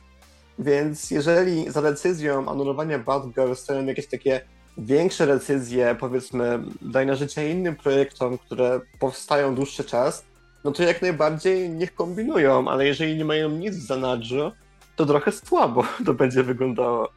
Więc 0.59 1.11
jeżeli 1.11 1.71
za 1.71 1.81
decyzją 1.81 2.49
anulowania 2.49 2.99
Batgirl 2.99 3.53
stoją 3.53 3.85
jakieś 3.85 4.07
takie 4.07 4.41
większe 4.77 5.27
decyzje, 5.27 5.95
powiedzmy, 5.99 6.59
daj 6.81 7.05
na 7.05 7.15
życie 7.15 7.51
innym 7.51 7.75
projektom, 7.75 8.37
które 8.37 8.81
powstają 8.99 9.55
dłuższy 9.55 9.83
czas, 9.83 10.25
no 10.63 10.71
to 10.71 10.83
jak 10.83 11.01
najbardziej 11.01 11.69
niech 11.69 11.95
kombinują, 11.95 12.67
ale 12.67 12.87
jeżeli 12.87 13.17
nie 13.17 13.25
mają 13.25 13.49
nic 13.49 13.75
w 13.75 13.87
zanadrzu, 13.87 14.51
to 14.95 15.05
trochę 15.05 15.31
słabo 15.31 15.83
to 16.05 16.13
będzie 16.13 16.43
wyglądało. 16.43 17.09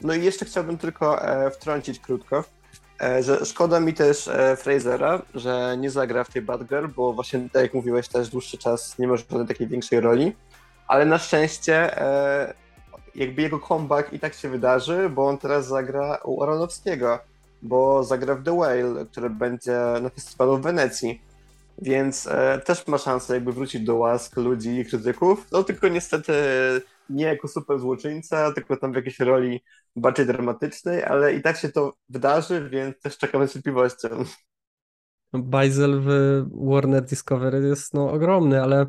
No 0.00 0.14
i 0.14 0.24
jeszcze 0.24 0.44
chciałbym 0.44 0.78
tylko 0.78 1.22
e, 1.22 1.50
wtrącić 1.50 2.00
krótko, 2.00 2.44
e, 3.02 3.22
że 3.22 3.46
szkoda 3.46 3.80
mi 3.80 3.94
też 3.94 4.28
e, 4.28 4.56
Frasera, 4.56 5.22
że 5.34 5.76
nie 5.78 5.90
zagra 5.90 6.24
w 6.24 6.32
tej 6.32 6.42
Batgirl, 6.42 6.86
bo 6.96 7.12
właśnie 7.12 7.48
tak 7.52 7.62
jak 7.62 7.74
mówiłeś 7.74 8.08
też 8.08 8.28
dłuższy 8.28 8.58
czas 8.58 8.98
nie 8.98 9.08
ma 9.08 9.16
żadnej 9.16 9.46
takiej 9.46 9.68
większej 9.68 10.00
roli, 10.00 10.32
ale 10.88 11.04
na 11.04 11.18
szczęście 11.18 12.00
e, 12.00 12.54
jakby 13.14 13.42
jego 13.42 13.60
comeback 13.60 14.12
i 14.12 14.18
tak 14.18 14.34
się 14.34 14.48
wydarzy, 14.48 15.08
bo 15.08 15.26
on 15.26 15.38
teraz 15.38 15.66
zagra 15.66 16.18
u 16.24 16.42
Aronowskiego, 16.42 17.18
bo 17.62 18.04
zagra 18.04 18.34
w 18.34 18.42
The 18.42 18.56
Whale, 18.56 19.06
który 19.06 19.30
będzie 19.30 19.78
na 20.02 20.08
festiwalu 20.08 20.58
w 20.58 20.62
Wenecji. 20.62 21.22
Więc 21.82 22.26
e, 22.26 22.60
też 22.64 22.86
ma 22.86 22.98
szansę 22.98 23.34
jakby 23.34 23.52
wrócić 23.52 23.82
do 23.82 23.96
łask 23.96 24.36
ludzi 24.36 24.78
i 24.78 24.84
krytyków. 24.84 25.46
No 25.52 25.64
tylko 25.64 25.88
niestety 25.88 26.32
nie 27.10 27.24
jako 27.24 27.48
super 27.48 27.78
złoczyńca, 27.78 28.52
tylko 28.52 28.76
tam 28.76 28.92
w 28.92 28.96
jakiejś 28.96 29.20
roli 29.20 29.64
bardziej 29.96 30.26
dramatycznej, 30.26 31.04
ale 31.04 31.34
i 31.34 31.42
tak 31.42 31.56
się 31.56 31.68
to 31.68 31.92
wydarzy, 32.08 32.68
więc 32.70 33.00
też 33.00 33.18
czekamy 33.18 33.48
z 33.48 33.52
cierpliwością. 33.52 34.08
Bajzel 35.32 36.00
w 36.00 36.08
Warner 36.70 37.04
Discovery 37.04 37.68
jest 37.68 37.94
no, 37.94 38.10
ogromny, 38.10 38.62
ale 38.62 38.86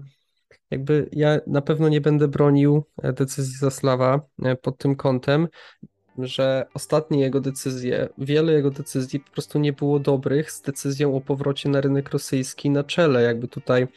jakby 0.72 1.10
ja 1.12 1.40
na 1.48 1.62
pewno 1.62 1.90
nie 1.90 2.02
będę 2.02 2.28
bronił 2.28 2.84
decyzji 3.04 3.58
Zaslawa 3.58 4.22
e, 4.44 4.56
pod 4.56 4.78
tym 4.78 4.96
kątem 4.96 5.48
że 6.18 6.66
ostatnie 6.74 7.20
jego 7.20 7.42
decyzje, 7.42 8.10
wiele 8.18 8.54
jego 8.54 8.72
decyzji 8.72 9.20
po 9.20 9.32
prostu 9.32 9.60
nie 9.60 9.74
było 9.74 10.00
dobrych 10.00 10.52
z 10.52 10.62
decyzją 10.62 11.16
o 11.16 11.22
powrocie 11.22 11.70
na 11.70 11.82
rynek 11.82 12.10
rosyjski 12.10 12.70
na 12.70 12.84
czele. 12.84 13.24
Jakby 13.24 13.48
tutaj 13.48 13.88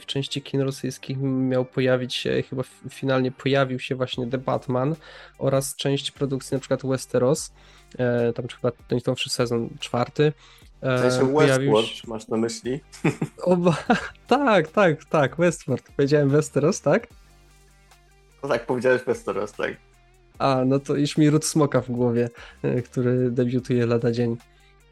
w 0.00 0.06
części 0.06 0.42
kin 0.42 0.60
rosyjskich 0.60 1.18
miał 1.20 1.64
pojawić 1.64 2.14
się, 2.14 2.42
chyba 2.42 2.62
finalnie 2.90 3.32
pojawił 3.32 3.78
się 3.78 3.94
właśnie 3.94 4.26
The 4.26 4.38
Batman 4.38 4.96
oraz 5.38 5.76
część 5.76 6.10
produkcji 6.10 6.54
na 6.54 6.60
przykład 6.60 6.86
Westeros, 6.86 7.52
e, 7.98 8.32
tam 8.32 8.48
chyba 8.48 8.70
ten 8.88 8.98
nowszy 9.06 9.30
sezon 9.30 9.68
czwarty. 9.80 10.32
E, 10.80 10.98
w 10.98 11.00
sensie 11.00 11.34
Westworld 11.34 11.86
się... 11.86 12.08
masz 12.08 12.28
na 12.28 12.36
myśli? 12.36 12.80
Oba... 13.42 13.76
tak, 14.26 14.68
tak, 14.68 15.04
tak, 15.04 15.36
Westworld. 15.36 15.82
Powiedziałem 15.96 16.28
Westeros, 16.28 16.80
tak? 16.80 17.06
No 18.42 18.48
tak, 18.48 18.66
powiedziałeś 18.66 19.02
Westeros, 19.02 19.52
tak. 19.52 19.76
A, 20.38 20.62
no 20.66 20.78
to 20.78 20.94
już 20.94 21.18
mi 21.18 21.30
ród 21.30 21.44
smoka 21.44 21.80
w 21.80 21.90
głowie, 21.90 22.30
e, 22.62 22.82
który 22.82 23.30
debiutuje 23.30 23.86
lada 23.86 24.12
dzień. 24.12 24.36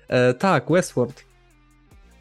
E, 0.09 0.35
tak, 0.35 0.71
Westworld. 0.71 1.25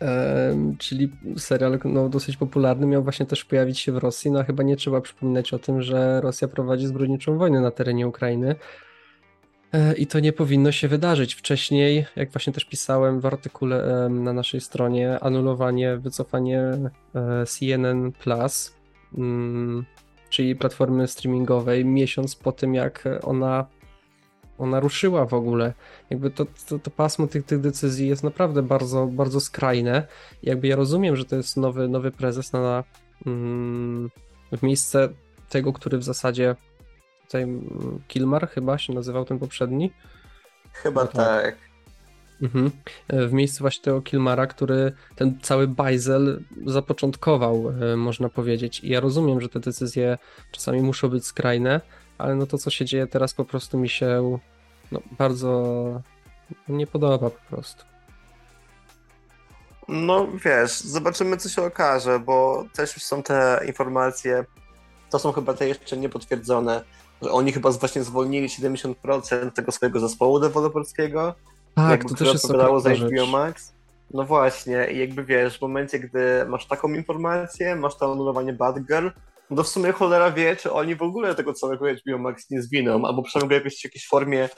E, 0.01 0.75
czyli 0.79 1.11
serial 1.37 1.79
no, 1.85 2.09
dosyć 2.09 2.37
popularny, 2.37 2.87
miał 2.87 3.03
właśnie 3.03 3.25
też 3.25 3.45
pojawić 3.45 3.79
się 3.79 3.91
w 3.91 3.97
Rosji, 3.97 4.31
no 4.31 4.39
a 4.39 4.43
chyba 4.43 4.63
nie 4.63 4.75
trzeba 4.75 5.01
przypominać 5.01 5.53
o 5.53 5.59
tym, 5.59 5.81
że 5.81 6.21
Rosja 6.21 6.47
prowadzi 6.47 6.87
zbrodniczą 6.87 7.37
wojnę 7.37 7.61
na 7.61 7.71
terenie 7.71 8.07
Ukrainy. 8.07 8.55
E, 9.73 9.93
I 9.93 10.07
to 10.07 10.19
nie 10.19 10.33
powinno 10.33 10.71
się 10.71 10.87
wydarzyć. 10.87 11.35
Wcześniej, 11.35 12.05
jak 12.15 12.31
właśnie 12.31 12.53
też 12.53 12.65
pisałem 12.65 13.19
w 13.19 13.25
artykule 13.25 14.07
na 14.09 14.33
naszej 14.33 14.61
stronie, 14.61 15.19
anulowanie, 15.19 15.97
wycofanie 15.97 16.59
e, 16.61 17.45
CNN 17.45 18.11
Plus 18.11 18.75
mm, 19.17 19.85
czyli 20.29 20.55
platformy 20.55 21.07
streamingowej, 21.07 21.85
miesiąc 21.85 22.35
po 22.35 22.51
tym, 22.51 22.73
jak 22.73 23.03
ona, 23.23 23.65
ona 24.57 24.79
ruszyła 24.79 25.25
w 25.25 25.33
ogóle. 25.33 25.73
Jakby 26.09 26.29
to, 26.29 26.45
to, 26.67 26.79
to 26.79 26.91
pasmo 26.91 27.27
tych, 27.27 27.45
tych 27.45 27.59
decyzji 27.59 28.07
jest 28.07 28.23
naprawdę 28.23 28.63
bardzo, 28.63 29.07
bardzo 29.07 29.39
skrajne. 29.39 30.07
Jakby 30.43 30.67
ja 30.67 30.75
rozumiem, 30.75 31.15
że 31.15 31.25
to 31.25 31.35
jest 31.35 31.57
nowy, 31.57 31.87
nowy 31.87 32.11
prezes 32.11 32.53
na, 32.53 32.83
mm, 33.25 34.09
w 34.51 34.63
miejsce 34.63 35.09
tego, 35.49 35.73
który 35.73 35.97
w 35.97 36.03
zasadzie 36.03 36.55
tutaj 37.23 37.47
Kilmar 38.07 38.49
chyba 38.49 38.77
się 38.77 38.93
nazywał 38.93 39.25
ten 39.25 39.39
poprzedni. 39.39 39.93
Chyba 40.73 41.01
no 41.01 41.07
tak. 41.07 41.43
tak. 41.43 41.55
Mhm. 42.41 42.71
E, 43.07 43.27
w 43.27 43.33
miejscu 43.33 43.63
właśnie 43.63 43.83
tego 43.83 44.01
Kilmara, 44.01 44.47
który 44.47 44.91
ten 45.15 45.39
cały 45.41 45.67
bajzel 45.67 46.43
zapoczątkował, 46.65 47.73
e, 47.81 47.97
można 47.97 48.29
powiedzieć. 48.29 48.79
I 48.79 48.89
ja 48.89 48.99
rozumiem, 48.99 49.41
że 49.41 49.49
te 49.49 49.59
decyzje 49.59 50.17
czasami 50.51 50.81
muszą 50.81 51.09
być 51.09 51.25
skrajne, 51.25 51.81
ale 52.17 52.35
no 52.35 52.45
to, 52.45 52.57
co 52.57 52.69
się 52.69 52.85
dzieje 52.85 53.07
teraz, 53.07 53.33
po 53.33 53.45
prostu 53.45 53.77
mi 53.77 53.89
się 53.89 54.39
no, 54.91 54.99
bardzo 55.17 56.01
nie 56.67 56.87
podoba 56.87 57.29
po 57.29 57.55
prostu. 57.55 57.83
No 59.87 60.27
wiesz, 60.45 60.71
zobaczymy 60.71 61.37
co 61.37 61.49
się 61.49 61.63
okaże, 61.63 62.19
bo 62.19 62.65
też 62.73 62.95
już 62.95 63.03
są 63.03 63.23
te 63.23 63.63
informacje, 63.67 64.45
to 65.09 65.19
są 65.19 65.31
chyba 65.31 65.53
te 65.53 65.67
jeszcze 65.67 65.97
niepotwierdzone, 65.97 66.83
że 67.23 67.31
oni 67.31 67.51
chyba 67.51 67.71
właśnie 67.71 68.03
zwolnili 68.03 68.47
70% 68.47 69.51
tego 69.51 69.71
swojego 69.71 69.99
zespołu 69.99 70.39
deweloperskiego. 70.39 71.35
Tak, 71.75 71.91
jakby, 71.91 72.09
to 72.09 72.15
też 72.15 72.33
jest 72.33 72.47
za 72.47 72.95
HBO 72.95 73.25
Max. 73.31 73.73
No 74.13 74.23
właśnie, 74.25 74.87
i 74.91 74.99
jakby 74.99 75.23
wiesz, 75.23 75.57
w 75.57 75.61
momencie, 75.61 75.99
gdy 75.99 76.45
masz 76.47 76.67
taką 76.67 76.93
informację, 76.93 77.75
masz 77.75 77.97
to 77.97 78.11
anulowanie 78.11 78.53
Batgirl, 78.53 79.09
no 79.49 79.57
to 79.57 79.63
w 79.63 79.67
sumie 79.67 79.91
cholera 79.91 80.31
wie, 80.31 80.55
czy 80.55 80.71
oni 80.71 80.95
w 80.95 81.01
ogóle 81.01 81.35
tego 81.35 81.53
całego 81.53 81.85
HBO 81.93 82.17
Max 82.17 82.49
nie 82.49 82.61
zwiną, 82.61 83.05
albo 83.05 83.23
przynajmniej 83.23 83.57
jakoś 83.57 83.81
w 83.81 83.83
jakiejś 83.83 84.07
formie 84.07 84.49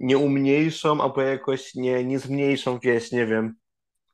nie 0.00 0.18
umniejszą, 0.18 1.00
albo 1.00 1.22
jakoś 1.22 1.74
nie, 1.74 2.04
nie 2.04 2.18
zmniejszą, 2.18 2.78
wiesz, 2.78 3.12
nie 3.12 3.26
wiem, 3.26 3.54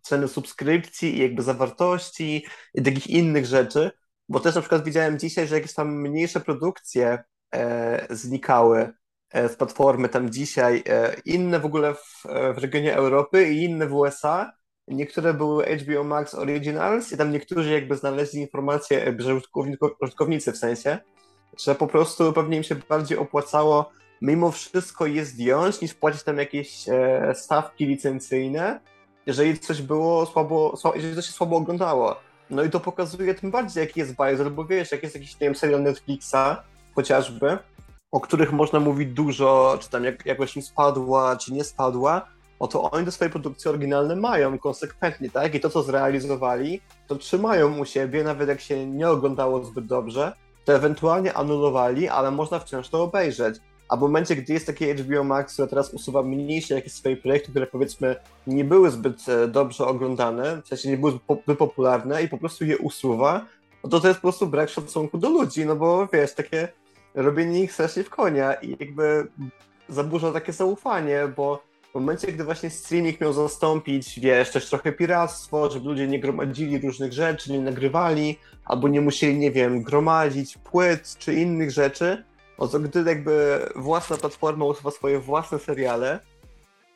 ceny 0.03 0.29
subskrypcji 0.29 1.17
i 1.17 1.23
jakby 1.23 1.43
zawartości 1.43 2.47
i 2.75 2.83
takich 2.83 3.07
innych 3.07 3.47
rzeczy, 3.47 3.91
bo 4.29 4.41
też 4.41 4.55
na 4.55 4.61
przykład 4.61 4.85
widziałem 4.85 5.19
dzisiaj, 5.19 5.49
że 5.49 5.55
jakieś 5.55 5.75
tam 5.75 6.01
mniejsze 6.01 6.41
produkcje 6.41 7.25
znikały 8.11 8.93
e, 9.31 9.49
z 9.49 9.57
platformy 9.57 10.09
tam 10.09 10.31
dzisiaj, 10.31 10.83
e, 10.89 11.15
inne 11.25 11.61
w 11.61 11.65
ogóle 11.65 11.95
w, 11.95 12.27
e, 12.29 12.53
w 12.53 12.59
regionie 12.59 12.97
Europy 12.97 13.49
i 13.49 13.65
inne 13.65 13.87
w 13.87 13.95
USA, 13.95 14.53
niektóre 14.89 15.35
były 15.35 15.65
HBO 15.65 16.05
Max 16.05 16.35
Originals 16.35 17.13
i 17.13 17.17
tam 17.17 17.33
niektórzy 17.33 17.73
jakby 17.73 17.97
znaleźli 17.97 18.41
informacje, 18.41 19.07
e, 19.07 19.15
że 19.19 19.41
użytkownicy 20.01 20.53
w 20.53 20.57
sensie, 20.57 20.99
że 21.59 21.75
po 21.75 21.87
prostu 21.87 22.33
pewnie 22.33 22.57
im 22.57 22.63
się 22.63 22.75
bardziej 22.75 23.19
opłacało 23.19 23.91
mimo 24.23 24.51
wszystko 24.51 25.07
je 25.07 25.25
zdjąć, 25.25 25.81
niż 25.81 25.95
płacić 25.95 26.23
tam 26.23 26.39
jakieś 26.39 26.89
e, 26.89 27.33
stawki 27.35 27.87
licencyjne, 27.87 28.81
jeżeli 29.27 29.59
coś 29.59 29.83
było 29.83 30.27
słabo, 30.27 30.77
słabo, 30.77 30.97
jeżeli 30.97 31.15
coś 31.15 31.27
się 31.27 31.33
słabo 31.33 31.57
oglądało. 31.57 32.17
No 32.51 32.65
i 32.65 32.71
to 32.71 32.81
pokazuje 32.81 33.35
tym 33.35 33.51
bardziej, 33.51 33.81
jaki 33.81 34.01
jest 34.01 34.17
bias, 34.17 34.49
bo 34.49 34.65
wiesz, 34.65 34.93
jak 34.93 35.03
jest 35.03 35.15
jakiś, 35.15 35.41
nie 35.41 35.47
wiem, 35.47 35.55
serial 35.55 35.83
Netflixa 35.83 36.63
chociażby, 36.95 37.59
o 38.13 38.21
których 38.21 38.53
można 38.53 38.81
mówić 38.81 39.13
dużo, 39.13 39.79
czy 39.81 39.91
tam 39.91 40.05
jak, 40.05 40.27
jakoś 40.27 40.57
im 40.57 40.63
spadła, 40.63 41.37
czy 41.37 41.53
nie 41.53 41.65
spadła, 41.65 42.27
o 42.59 42.69
to 42.69 42.91
oni 42.91 43.05
do 43.05 43.13
swojej 43.13 43.33
produkcji 43.33 43.69
oryginalne 43.69 44.17
mają 44.17 44.59
konsekwentnie, 44.59 45.31
tak? 45.31 45.55
I 45.55 45.61
to, 45.61 45.71
co 45.71 45.83
zrealizowali, 45.83 46.81
to 47.07 47.17
trzymają 47.17 47.79
u 47.79 47.85
siebie, 47.85 48.25
nawet 48.25 48.49
jak 48.49 48.61
się 48.61 48.87
nie 48.87 49.09
oglądało 49.09 49.65
zbyt 49.65 49.87
dobrze, 49.87 50.33
to 50.65 50.75
ewentualnie 50.75 51.35
anulowali, 51.35 52.09
ale 52.09 52.31
można 52.31 52.59
wciąż 52.59 52.89
to 52.89 53.03
obejrzeć. 53.03 53.57
A 53.89 53.97
w 53.97 54.01
momencie, 54.01 54.37
gdy 54.37 54.53
jest 54.53 54.67
takie 54.67 54.95
HBO 54.95 55.25
Max, 55.25 55.53
które 55.53 55.69
teraz 55.69 55.95
usuwa 55.95 56.23
mniejsze 56.23 56.75
jakieś 56.75 56.93
swoje 56.93 57.17
projekty, 57.17 57.51
które 57.51 57.67
powiedzmy 57.67 58.17
nie 58.47 58.65
były 58.65 58.91
zbyt 58.91 59.29
e, 59.29 59.49
dobrze 59.49 59.87
oglądane, 59.87 60.63
w 60.63 60.69
sensie 60.69 60.89
nie 60.89 60.97
były 60.97 61.13
zbyt 61.13 61.59
popularne 61.59 62.23
i 62.23 62.29
po 62.29 62.39
prostu 62.39 62.65
je 62.65 62.79
usuwa, 62.79 63.47
no 63.85 63.91
to 63.91 64.01
to 64.01 64.09
jest 64.09 64.21
po 64.21 64.29
prostu 64.29 64.47
brak 64.47 64.69
szacunku 64.69 65.19
do 65.19 65.31
ludzi, 65.31 65.67
no 65.67 65.77
bo 65.77 66.09
wiesz, 66.13 66.35
takie 66.35 66.69
robienie 67.15 67.63
ich 67.63 67.73
strasznie 67.73 68.05
w 68.05 68.11
konia 68.11 68.55
i 68.55 68.77
jakby 68.81 69.27
zaburza 69.89 70.33
takie 70.33 70.53
zaufanie, 70.53 71.33
bo 71.37 71.63
w 71.91 71.95
momencie, 71.95 72.33
gdy 72.33 72.45
właśnie 72.45 72.71
streaming 72.71 73.21
miał 73.21 73.33
zastąpić, 73.33 74.21
wiesz, 74.21 74.51
też 74.51 74.69
trochę 74.69 74.93
piractwo, 74.93 75.71
żeby 75.71 75.89
ludzie 75.89 76.07
nie 76.07 76.21
gromadzili 76.21 76.79
różnych 76.79 77.13
rzeczy, 77.13 77.53
nie 77.53 77.61
nagrywali, 77.61 78.39
albo 78.65 78.89
nie 78.89 79.01
musieli, 79.01 79.39
nie 79.39 79.51
wiem, 79.51 79.83
gromadzić 79.83 80.59
płyt 80.59 81.17
czy 81.19 81.35
innych 81.35 81.71
rzeczy, 81.71 82.25
no 82.59 82.69
to 82.69 82.81
gdy 82.81 83.03
jakby 83.03 83.67
własna 83.77 84.17
platforma 84.17 84.65
usuwa 84.65 84.91
swoje 84.91 85.19
własne 85.19 85.59
seriale, 85.59 86.21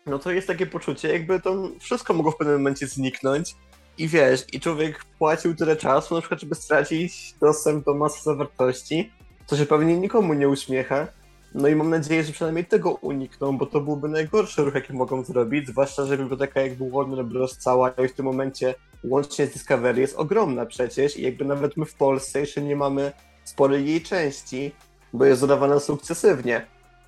no 0.07 0.19
to 0.19 0.31
jest 0.31 0.47
takie 0.47 0.67
poczucie, 0.67 1.13
jakby 1.13 1.41
to 1.41 1.69
wszystko 1.81 2.15
mogło 2.15 2.33
w 2.33 2.37
pewnym 2.37 2.57
momencie 2.57 2.87
zniknąć 2.87 3.57
i 3.99 4.09
wiesz, 4.09 4.45
i 4.53 4.61
człowiek 4.61 5.05
płacił 5.19 5.55
tyle 5.55 5.77
czasu, 5.77 6.15
na 6.15 6.21
przykład, 6.21 6.41
żeby 6.41 6.55
stracić 6.55 7.35
dostęp 7.41 7.85
do 7.85 7.95
masy 7.95 8.23
zawartości, 8.23 9.13
co 9.47 9.57
się 9.57 9.67
pewnie 9.67 9.99
nikomu 9.99 10.35
nie 10.35 10.49
uśmiecha, 10.49 11.07
no 11.55 11.69
i 11.69 11.75
mam 11.75 11.91
nadzieję, 11.91 12.25
że 12.25 12.33
przynajmniej 12.33 12.65
tego 12.65 12.93
unikną, 12.93 13.59
bo 13.59 13.67
to 13.67 13.81
byłby 13.81 14.09
najgorszy 14.09 14.65
ruch, 14.65 14.75
jaki 14.75 14.93
mogą 14.93 15.25
zrobić, 15.25 15.69
zwłaszcza, 15.69 16.07
że 16.07 16.19
biblioteka 16.19 16.61
jakby 16.61 16.91
Warner 16.91 17.25
Bros. 17.25 17.59
cała 17.59 17.91
i 17.91 18.09
w 18.09 18.13
tym 18.13 18.25
momencie 18.25 18.75
łącznie 19.05 19.47
z 19.47 19.51
Discovery 19.51 20.01
jest 20.01 20.17
ogromna 20.17 20.67
przecież 20.67 21.17
i 21.17 21.23
jakby 21.23 21.45
nawet 21.45 21.77
my 21.77 21.85
w 21.85 21.95
Polsce 21.95 22.41
jeszcze 22.41 22.63
nie 22.63 22.77
mamy 22.77 23.13
sporej 23.45 23.87
jej 23.87 24.03
części, 24.03 24.73
bo 25.13 25.25
jest 25.25 25.41
dodawana 25.41 25.81
sukcesywnie. 25.81 26.67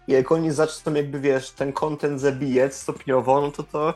I 0.08 0.12
jak 0.12 0.32
oni 0.32 0.50
zaczną 0.50 0.94
jakby, 0.94 1.20
wiesz, 1.20 1.50
ten 1.50 1.72
content 1.72 2.20
zabijać 2.20 2.74
stopniowo, 2.74 3.40
no 3.40 3.50
to 3.50 3.62
to, 3.62 3.94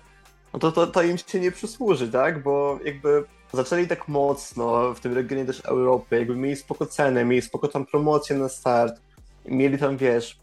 no 0.52 0.58
to, 0.58 0.72
to, 0.72 0.86
to 0.86 1.02
im 1.02 1.18
się 1.18 1.40
nie 1.40 1.52
przysłuży, 1.52 2.10
tak? 2.10 2.42
Bo 2.42 2.78
jakby 2.84 3.24
zaczęli 3.52 3.86
tak 3.86 4.08
mocno 4.08 4.94
w 4.94 5.00
tym 5.00 5.14
regionie 5.14 5.44
też 5.44 5.60
Europy, 5.60 6.18
jakby 6.18 6.36
mieli 6.36 6.56
spoko 6.56 6.86
cenę, 6.86 7.24
mieli 7.24 7.42
spoko 7.42 7.68
tam 7.68 7.86
promocję 7.86 8.36
na 8.36 8.48
start, 8.48 9.00
mieli 9.44 9.78
tam, 9.78 9.96
wiesz, 9.96 10.40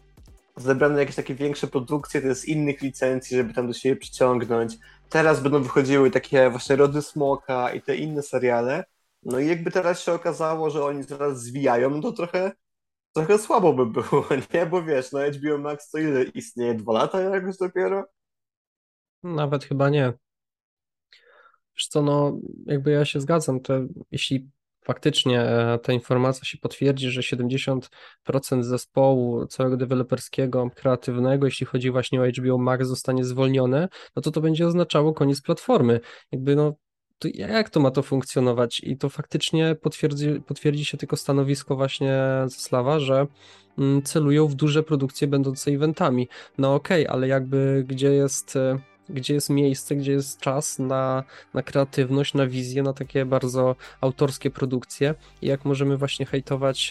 zebrane 0.56 0.98
jakieś 0.98 1.16
takie 1.16 1.34
większe 1.34 1.66
produkcje, 1.66 2.34
z 2.34 2.44
innych 2.44 2.82
licencji, 2.82 3.36
żeby 3.36 3.54
tam 3.54 3.66
do 3.66 3.72
siebie 3.72 3.96
przyciągnąć. 3.96 4.78
Teraz 5.08 5.40
będą 5.40 5.62
wychodziły 5.62 6.10
takie 6.10 6.50
właśnie 6.50 6.76
Rody 6.76 7.02
Smoka 7.02 7.72
i 7.72 7.82
te 7.82 7.96
inne 7.96 8.22
seriale. 8.22 8.84
No 9.22 9.38
i 9.40 9.46
jakby 9.46 9.70
teraz 9.70 10.00
się 10.02 10.12
okazało, 10.12 10.70
że 10.70 10.84
oni 10.84 11.06
teraz 11.06 11.42
zwijają, 11.42 11.90
no 11.90 12.02
to 12.02 12.12
trochę, 12.12 12.52
trochę 13.12 13.38
słabo 13.38 13.72
by 13.72 13.86
było, 13.86 14.26
nie? 14.54 14.66
Bo 14.66 14.82
wiesz, 14.82 15.12
no 15.12 15.18
HBO 15.20 15.58
Max 15.58 15.90
to 15.90 15.98
ile 15.98 16.22
istnieje? 16.22 16.74
Dwa 16.74 16.92
lata 16.92 17.20
jakoś 17.20 17.56
dopiero? 17.56 18.04
Nawet 19.22 19.64
chyba 19.64 19.90
nie. 19.90 20.12
Wiesz 21.76 21.86
co, 21.88 22.02
no 22.02 22.38
jakby 22.66 22.90
ja 22.90 23.04
się 23.04 23.20
zgadzam, 23.20 23.60
to 23.60 23.74
jeśli 24.10 24.50
faktycznie 24.88 25.42
e, 25.42 25.78
ta 25.78 25.92
informacja 25.92 26.44
się 26.44 26.58
potwierdzi, 26.58 27.10
że 27.10 27.20
70% 27.20 27.82
zespołu 28.60 29.46
całego 29.46 29.76
deweloperskiego, 29.76 30.70
kreatywnego, 30.74 31.46
jeśli 31.46 31.66
chodzi 31.66 31.90
właśnie 31.90 32.20
o 32.20 32.26
HBO 32.26 32.58
Max, 32.58 32.86
zostanie 32.86 33.24
zwolnione, 33.24 33.88
no 34.16 34.22
to 34.22 34.30
to 34.30 34.40
będzie 34.40 34.66
oznaczało 34.66 35.14
koniec 35.14 35.42
platformy. 35.42 36.00
Jakby 36.32 36.56
no, 36.56 36.74
to 37.18 37.28
jak 37.34 37.70
to 37.70 37.80
ma 37.80 37.90
to 37.90 38.02
funkcjonować? 38.02 38.80
I 38.80 38.96
to 38.96 39.08
faktycznie 39.08 39.76
potwierdzi, 39.82 40.40
potwierdzi 40.46 40.84
się 40.84 40.98
tylko 40.98 41.16
stanowisko 41.16 41.76
właśnie 41.76 42.18
Zaslawa, 42.46 43.00
że 43.00 43.26
mm, 43.78 44.02
celują 44.02 44.46
w 44.46 44.54
duże 44.54 44.82
produkcje 44.82 45.28
będące 45.28 45.70
eventami. 45.70 46.28
No 46.58 46.74
okej, 46.74 47.06
okay, 47.06 47.14
ale 47.14 47.28
jakby 47.28 47.84
gdzie 47.88 48.12
jest 48.12 48.56
e, 48.56 48.78
gdzie 49.10 49.34
jest 49.34 49.50
miejsce, 49.50 49.96
gdzie 49.96 50.12
jest 50.12 50.40
czas 50.40 50.78
na, 50.78 51.24
na 51.54 51.62
kreatywność, 51.62 52.34
na 52.34 52.46
wizję, 52.46 52.82
na 52.82 52.92
takie 52.92 53.24
bardzo 53.24 53.76
autorskie 54.00 54.50
produkcje 54.50 55.14
i 55.42 55.46
jak 55.46 55.64
możemy 55.64 55.96
właśnie 55.96 56.26
hejtować 56.26 56.90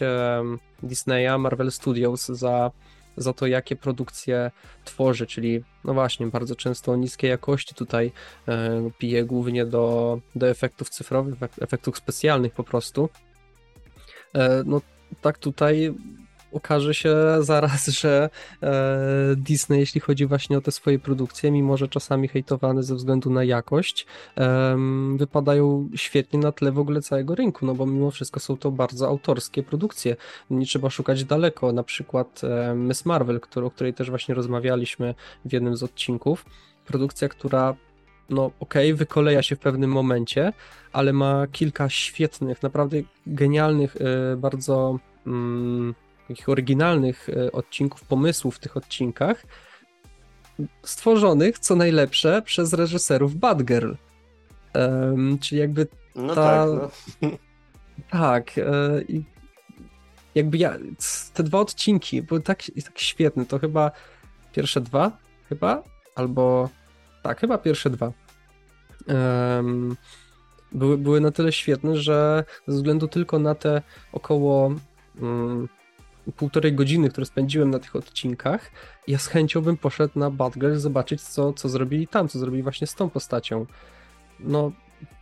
Disneya, 0.84 1.38
Marvel 1.40 1.72
Studios 1.72 2.26
za, 2.26 2.72
za 3.18 3.34
to, 3.34 3.48
jakie 3.48 3.76
produkcje 3.76 4.52
tworzy, 4.86 5.28
czyli 5.28 5.64
no 5.84 5.94
właśnie, 5.94 6.28
bardzo 6.28 6.56
często 6.56 6.96
niskiej 6.96 7.30
jakości 7.30 7.76
tutaj 7.76 8.12
e, 8.48 8.90
pije 8.98 9.26
głównie 9.26 9.66
do, 9.66 10.20
do 10.36 10.50
efektów 10.50 10.90
cyfrowych, 10.90 11.36
efektów 11.62 11.98
specjalnych 11.98 12.54
po 12.54 12.64
prostu. 12.64 13.10
E, 14.34 14.64
no 14.66 14.82
tak 15.22 15.38
tutaj 15.38 15.94
okaże 16.52 16.94
się 16.94 17.16
zaraz, 17.40 17.88
że 17.88 18.30
e, 18.64 19.36
Disney, 19.36 19.80
jeśli 19.80 20.02
chodzi 20.02 20.26
właśnie 20.26 20.58
o 20.58 20.62
te 20.62 20.72
swoje 20.72 21.00
produkcje, 21.00 21.52
mimo 21.52 21.78
że 21.78 21.88
czasami 21.88 22.28
hejtowane 22.28 22.84
ze 22.84 22.96
względu 22.96 23.30
na 23.30 23.44
jakość, 23.44 24.06
wypadają 25.18 25.90
świetnie 25.96 26.40
na 26.40 26.52
tle 26.52 26.72
w 26.72 26.80
ogóle 26.80 27.02
całego 27.02 27.36
rynku, 27.36 27.66
no 27.66 27.76
bo 27.76 27.86
mimo 27.86 28.12
wszystko 28.12 28.40
są 28.40 28.58
to 28.58 28.72
bardzo 28.72 29.08
autorskie 29.08 29.64
produkcje. 29.64 30.16
Nie 30.50 30.66
trzeba 30.66 30.90
szukać 30.90 31.24
daleko, 31.24 31.72
na 31.72 31.84
przykład 31.84 32.42
e, 32.44 32.76
Miss 32.76 33.06
Marvel, 33.06 33.40
o 33.56 33.70
której 33.70 33.94
też 33.94 34.10
właśnie 34.10 34.36
rozmawialiśmy 34.36 35.16
w 35.46 35.54
jednym 35.54 35.78
z 35.78 35.84
odcinków. 35.84 36.46
Produkcja, 36.86 37.30
która 37.30 37.76
no 38.30 38.46
okej, 38.60 38.92
okay, 38.92 38.98
wykoleja 38.98 39.42
się 39.42 39.56
w 39.56 39.60
pewnym 39.60 39.92
momencie, 39.92 40.54
ale 40.94 41.14
ma 41.14 41.48
kilka 41.52 41.90
świetnych, 41.90 42.64
naprawdę 42.64 42.98
genialnych, 43.28 43.96
e, 43.96 44.38
bardzo 44.38 45.00
mm, 45.28 45.96
takich 46.28 46.50
oryginalnych 46.50 47.30
e, 47.30 47.52
odcinków, 47.52 48.04
pomysłów 48.04 48.56
w 48.56 48.60
tych 48.60 48.78
odcinkach, 48.78 49.46
stworzonych, 50.84 51.60
co 51.60 51.76
najlepsze, 51.76 52.42
przez 52.42 52.74
reżyserów 52.74 53.36
Bad 53.36 53.64
Girl. 53.64 53.94
Um, 54.76 55.40
czyli 55.40 55.62
jakby 55.62 55.88
no 56.16 56.36
ta... 56.36 56.66
No 56.66 56.80
tak, 56.80 56.90
no. 57.22 57.30
Tak. 58.12 58.58
E, 58.58 59.02
I 59.08 59.24
jakby 60.36 60.58
ja, 60.58 60.78
te 61.34 61.44
dwa 61.44 61.60
odcinki 61.60 62.22
były 62.22 62.42
tak, 62.42 62.64
tak 62.86 63.00
świetne, 63.00 63.46
to 63.46 63.60
chyba 63.60 63.92
pierwsze 64.54 64.82
dwa, 64.82 65.18
chyba, 65.50 65.84
albo 66.16 66.70
tak, 67.24 67.40
chyba 67.40 67.58
pierwsze 67.58 67.90
dwa. 67.90 68.12
Um, 69.08 69.96
były, 70.72 70.98
były 70.98 71.22
na 71.22 71.32
tyle 71.32 71.52
świetne, 71.52 71.96
że 71.96 72.44
ze 72.68 72.76
względu 72.76 73.08
tylko 73.08 73.40
na 73.40 73.56
te 73.56 73.82
około 74.12 74.72
um, 75.22 75.68
półtorej 76.36 76.74
godziny, 76.74 77.10
które 77.10 77.26
spędziłem 77.26 77.70
na 77.70 77.80
tych 77.80 77.96
odcinkach, 77.96 78.72
ja 79.08 79.18
z 79.18 79.28
chęcią 79.28 79.62
bym 79.62 79.78
poszedł 79.78 80.20
na 80.20 80.32
Batgirl 80.32 80.76
zobaczyć, 80.76 81.22
co, 81.22 81.54
co 81.54 81.70
zrobili 81.70 82.08
tam, 82.08 82.28
co 82.28 82.40
zrobili 82.40 82.64
właśnie 82.64 82.88
z 82.88 82.96
tą 82.96 83.10
postacią. 83.10 83.66
No, 84.40 84.72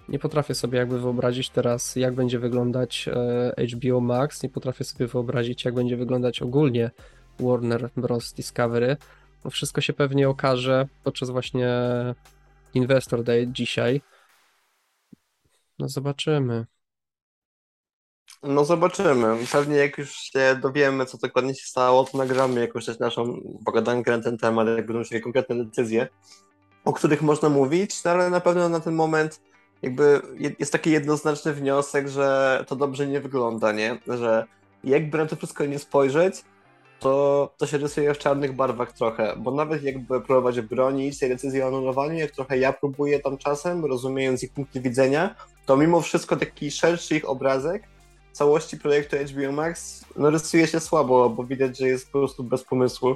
nie 0.10 0.20
potrafię 0.20 0.56
sobie 0.56 0.80
jakby 0.80 1.00
wyobrazić 1.00 1.50
teraz, 1.50 1.96
jak 1.96 2.16
będzie 2.16 2.40
wyglądać 2.40 3.10
e, 3.58 3.66
HBO 3.76 4.00
Max, 4.00 4.44
nie 4.44 4.50
potrafię 4.50 4.84
sobie 4.84 5.08
wyobrazić, 5.08 5.66
jak 5.66 5.74
będzie 5.74 5.98
wyglądać 5.98 6.42
ogólnie 6.42 6.92
Warner 7.40 7.90
Bros. 7.98 8.34
Discovery. 8.34 8.98
No 9.44 9.52
wszystko 9.52 9.82
się 9.82 9.94
pewnie 9.94 10.30
okaże 10.30 10.88
podczas 11.04 11.30
właśnie 11.30 11.70
Investor 12.74 13.24
Day 13.24 13.48
dzisiaj. 13.48 14.02
No 15.80 15.90
zobaczymy. 15.90 16.66
No 18.44 18.66
zobaczymy. 18.66 19.38
Pewnie 19.52 19.76
jak 19.76 19.98
już 19.98 20.12
się 20.12 20.60
dowiemy, 20.62 21.06
co 21.06 21.18
dokładnie 21.18 21.56
się 21.56 21.68
stało, 21.68 22.04
to 22.04 22.18
nagramy 22.18 22.62
jakąś 22.62 22.86
też 22.86 23.00
naszą 23.00 23.42
pogadankę 23.66 24.18
na 24.18 24.24
ten 24.24 24.38
temat, 24.38 24.68
jak 24.68 24.88
będą 24.88 25.04
się 25.04 25.20
konkretne 25.20 25.66
decyzje, 25.66 26.08
o 26.86 26.94
których 26.94 27.22
można 27.22 27.50
mówić, 27.50 28.04
no 28.04 28.12
ale 28.12 28.30
na 28.30 28.40
pewno 28.40 28.70
na 28.70 28.80
ten 28.80 28.94
moment 28.94 29.42
jakby 29.82 30.22
jest 30.60 30.72
taki 30.72 30.92
jednoznaczny 30.92 31.54
wniosek, 31.54 32.08
że 32.08 32.64
to 32.68 32.76
dobrze 32.76 33.08
nie 33.08 33.22
wygląda, 33.22 33.72
nie? 33.72 34.00
Że 34.08 34.46
jakby 34.84 35.18
na 35.18 35.26
to 35.26 35.36
wszystko 35.36 35.66
nie 35.66 35.80
spojrzeć, 35.80 36.44
to, 37.00 37.54
to 37.58 37.68
się 37.68 37.78
rysuje 37.78 38.14
w 38.14 38.18
czarnych 38.18 38.56
barwach 38.56 38.94
trochę, 38.94 39.34
bo 39.38 39.52
nawet 39.52 39.84
jakby 39.84 40.22
próbować 40.22 40.62
bronić 40.62 41.20
tej 41.20 41.30
decyzji 41.30 41.62
o 41.62 41.68
anulowaniu, 41.68 42.20
jak 42.20 42.32
trochę 42.32 42.58
ja 42.58 42.74
próbuję 42.74 43.20
tam 43.20 43.38
czasem, 43.38 43.86
rozumiejąc 43.86 44.44
ich 44.44 44.54
punkty 44.54 44.82
widzenia, 44.82 45.36
to 45.66 45.78
mimo 45.78 46.02
wszystko 46.02 46.36
taki 46.36 46.72
szerszy 46.72 47.16
ich 47.16 47.30
obrazek 47.30 47.84
całości 48.36 48.78
projektu 48.78 49.16
HBO 49.18 49.52
Max 49.52 50.06
no, 50.16 50.30
rysuje 50.30 50.68
się 50.68 50.80
słabo, 50.80 51.30
bo 51.30 51.44
widać, 51.44 51.78
że 51.78 51.88
jest 51.88 52.12
po 52.12 52.20
prostu 52.20 52.44
bez 52.44 52.64
pomysłu. 52.64 53.16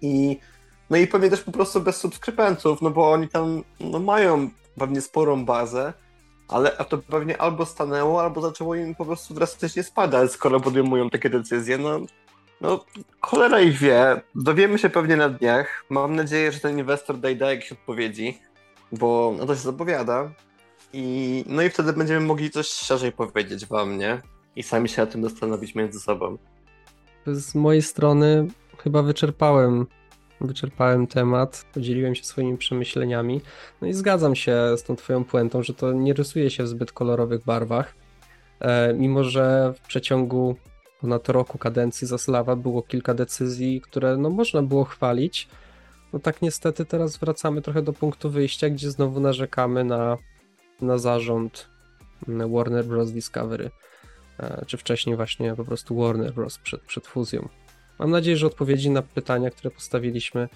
I 0.00 0.38
no 0.90 0.96
i 0.96 1.06
pewnie 1.06 1.30
też 1.30 1.40
po 1.40 1.52
prostu 1.52 1.80
bez 1.80 1.96
subskrybentów, 1.96 2.82
no 2.82 2.90
bo 2.90 3.10
oni 3.10 3.28
tam 3.28 3.64
no, 3.80 3.98
mają 3.98 4.50
pewnie 4.78 5.00
sporą 5.00 5.44
bazę, 5.44 5.92
ale 6.48 6.70
to 6.70 6.98
pewnie 6.98 7.40
albo 7.40 7.66
stanęło, 7.66 8.22
albo 8.22 8.40
zaczęło 8.40 8.74
im 8.74 8.94
po 8.94 9.04
prostu 9.04 9.34
drastycznie 9.34 9.82
spadać, 9.82 10.32
skoro 10.32 10.60
podejmują 10.60 11.10
takie 11.10 11.30
decyzje. 11.30 11.78
No, 11.78 12.00
no 12.60 12.84
cholera 13.20 13.60
ich 13.60 13.78
wie. 13.78 14.20
Dowiemy 14.34 14.78
się 14.78 14.90
pewnie 14.90 15.16
na 15.16 15.28
dniach. 15.28 15.84
Mam 15.90 16.16
nadzieję, 16.16 16.52
że 16.52 16.60
ten 16.60 16.78
inwestor 16.78 17.18
daje 17.18 17.36
da 17.36 17.50
jakieś 17.50 17.72
odpowiedzi, 17.72 18.38
bo 18.92 19.34
no 19.38 19.46
to 19.46 19.54
się 19.54 19.60
zapowiada. 19.60 20.30
I, 20.92 21.44
no 21.48 21.62
i 21.62 21.70
wtedy 21.70 21.92
będziemy 21.92 22.26
mogli 22.26 22.50
coś 22.50 22.66
szerzej 22.68 23.12
powiedzieć 23.12 23.66
wam, 23.66 23.98
nie? 23.98 24.22
I 24.56 24.62
sami 24.62 24.88
się 24.88 25.02
o 25.02 25.06
tym 25.06 25.22
zastanowić 25.22 25.74
między 25.74 26.00
sobą. 26.00 26.38
Z 27.26 27.54
mojej 27.54 27.82
strony 27.82 28.48
chyba 28.78 29.02
wyczerpałem 29.02 29.86
wyczerpałem 30.40 31.06
temat, 31.06 31.66
podzieliłem 31.74 32.14
się 32.14 32.24
swoimi 32.24 32.58
przemyśleniami. 32.58 33.40
No 33.82 33.88
i 33.88 33.92
zgadzam 33.92 34.34
się 34.34 34.56
z 34.76 34.82
tą 34.82 34.96
twoją 34.96 35.24
puentą, 35.24 35.62
że 35.62 35.74
to 35.74 35.92
nie 35.92 36.14
rysuje 36.14 36.50
się 36.50 36.62
w 36.62 36.68
zbyt 36.68 36.92
kolorowych 36.92 37.44
barwach. 37.44 37.94
E, 38.60 38.94
mimo, 38.94 39.24
że 39.24 39.72
w 39.76 39.80
przeciągu 39.80 40.56
ponad 41.00 41.28
roku 41.28 41.58
kadencji 41.58 42.06
Zaslawa 42.06 42.56
było 42.56 42.82
kilka 42.82 43.14
decyzji, 43.14 43.80
które 43.80 44.16
no, 44.16 44.30
można 44.30 44.62
było 44.62 44.84
chwalić. 44.84 45.48
No 46.12 46.18
tak 46.18 46.42
niestety 46.42 46.84
teraz 46.84 47.16
wracamy 47.16 47.62
trochę 47.62 47.82
do 47.82 47.92
punktu 47.92 48.30
wyjścia, 48.30 48.70
gdzie 48.70 48.90
znowu 48.90 49.20
narzekamy 49.20 49.84
na, 49.84 50.18
na 50.80 50.98
zarząd 50.98 51.68
Warner 52.28 52.84
Bros. 52.84 53.12
Discovery. 53.12 53.70
E, 54.38 54.64
czy 54.66 54.76
wcześniej 54.76 55.16
właśnie 55.16 55.54
po 55.54 55.64
prostu 55.64 55.96
Warner 55.96 56.32
Bros. 56.32 56.58
przed, 56.58 56.80
przed 56.80 57.06
fuzją. 57.06 57.48
Mam 57.98 58.10
nadzieję, 58.10 58.36
że 58.36 58.46
odpowiedzi 58.46 58.90
na 58.90 59.02
pytania, 59.02 59.50
które 59.50 59.70
postawiliśmy, 59.70 60.48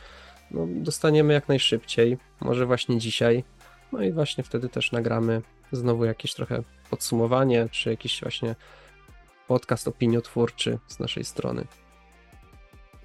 no, 0.50 0.66
dostaniemy 0.68 1.32
jak 1.34 1.48
najszybciej, 1.48 2.18
może 2.40 2.66
właśnie 2.66 2.98
dzisiaj. 2.98 3.44
No 3.92 4.02
i 4.02 4.12
właśnie 4.12 4.44
wtedy 4.44 4.68
też 4.68 4.92
nagramy 4.92 5.42
znowu 5.72 6.04
jakieś 6.04 6.34
trochę 6.34 6.62
podsumowanie, 6.90 7.68
czy 7.70 7.90
jakiś 7.90 8.20
właśnie 8.20 8.54
podcast 9.48 9.88
opiniotwórczy 9.88 10.78
z 10.86 10.98
naszej 10.98 11.24
strony. 11.24 11.64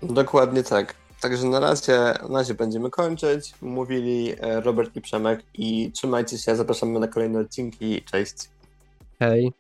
Dokładnie 0.02 0.64
tak. 0.64 0.96
Także 1.22 1.48
na 1.48 1.60
razie, 1.60 1.98
na 2.30 2.40
razie 2.40 2.54
będziemy 2.54 2.90
kończyć. 2.90 3.54
Mówili 3.62 4.34
e, 4.40 4.62
Robert 4.62 4.96
i 4.96 5.02
Przemek 5.02 5.44
i 5.54 5.92
trzymajcie 5.92 6.38
się, 6.38 6.56
zapraszamy 6.56 7.00
na 7.00 7.08
kolejne 7.08 7.40
odcinki. 7.40 8.02
Cześć. 8.02 8.36
Hej. 9.20 9.54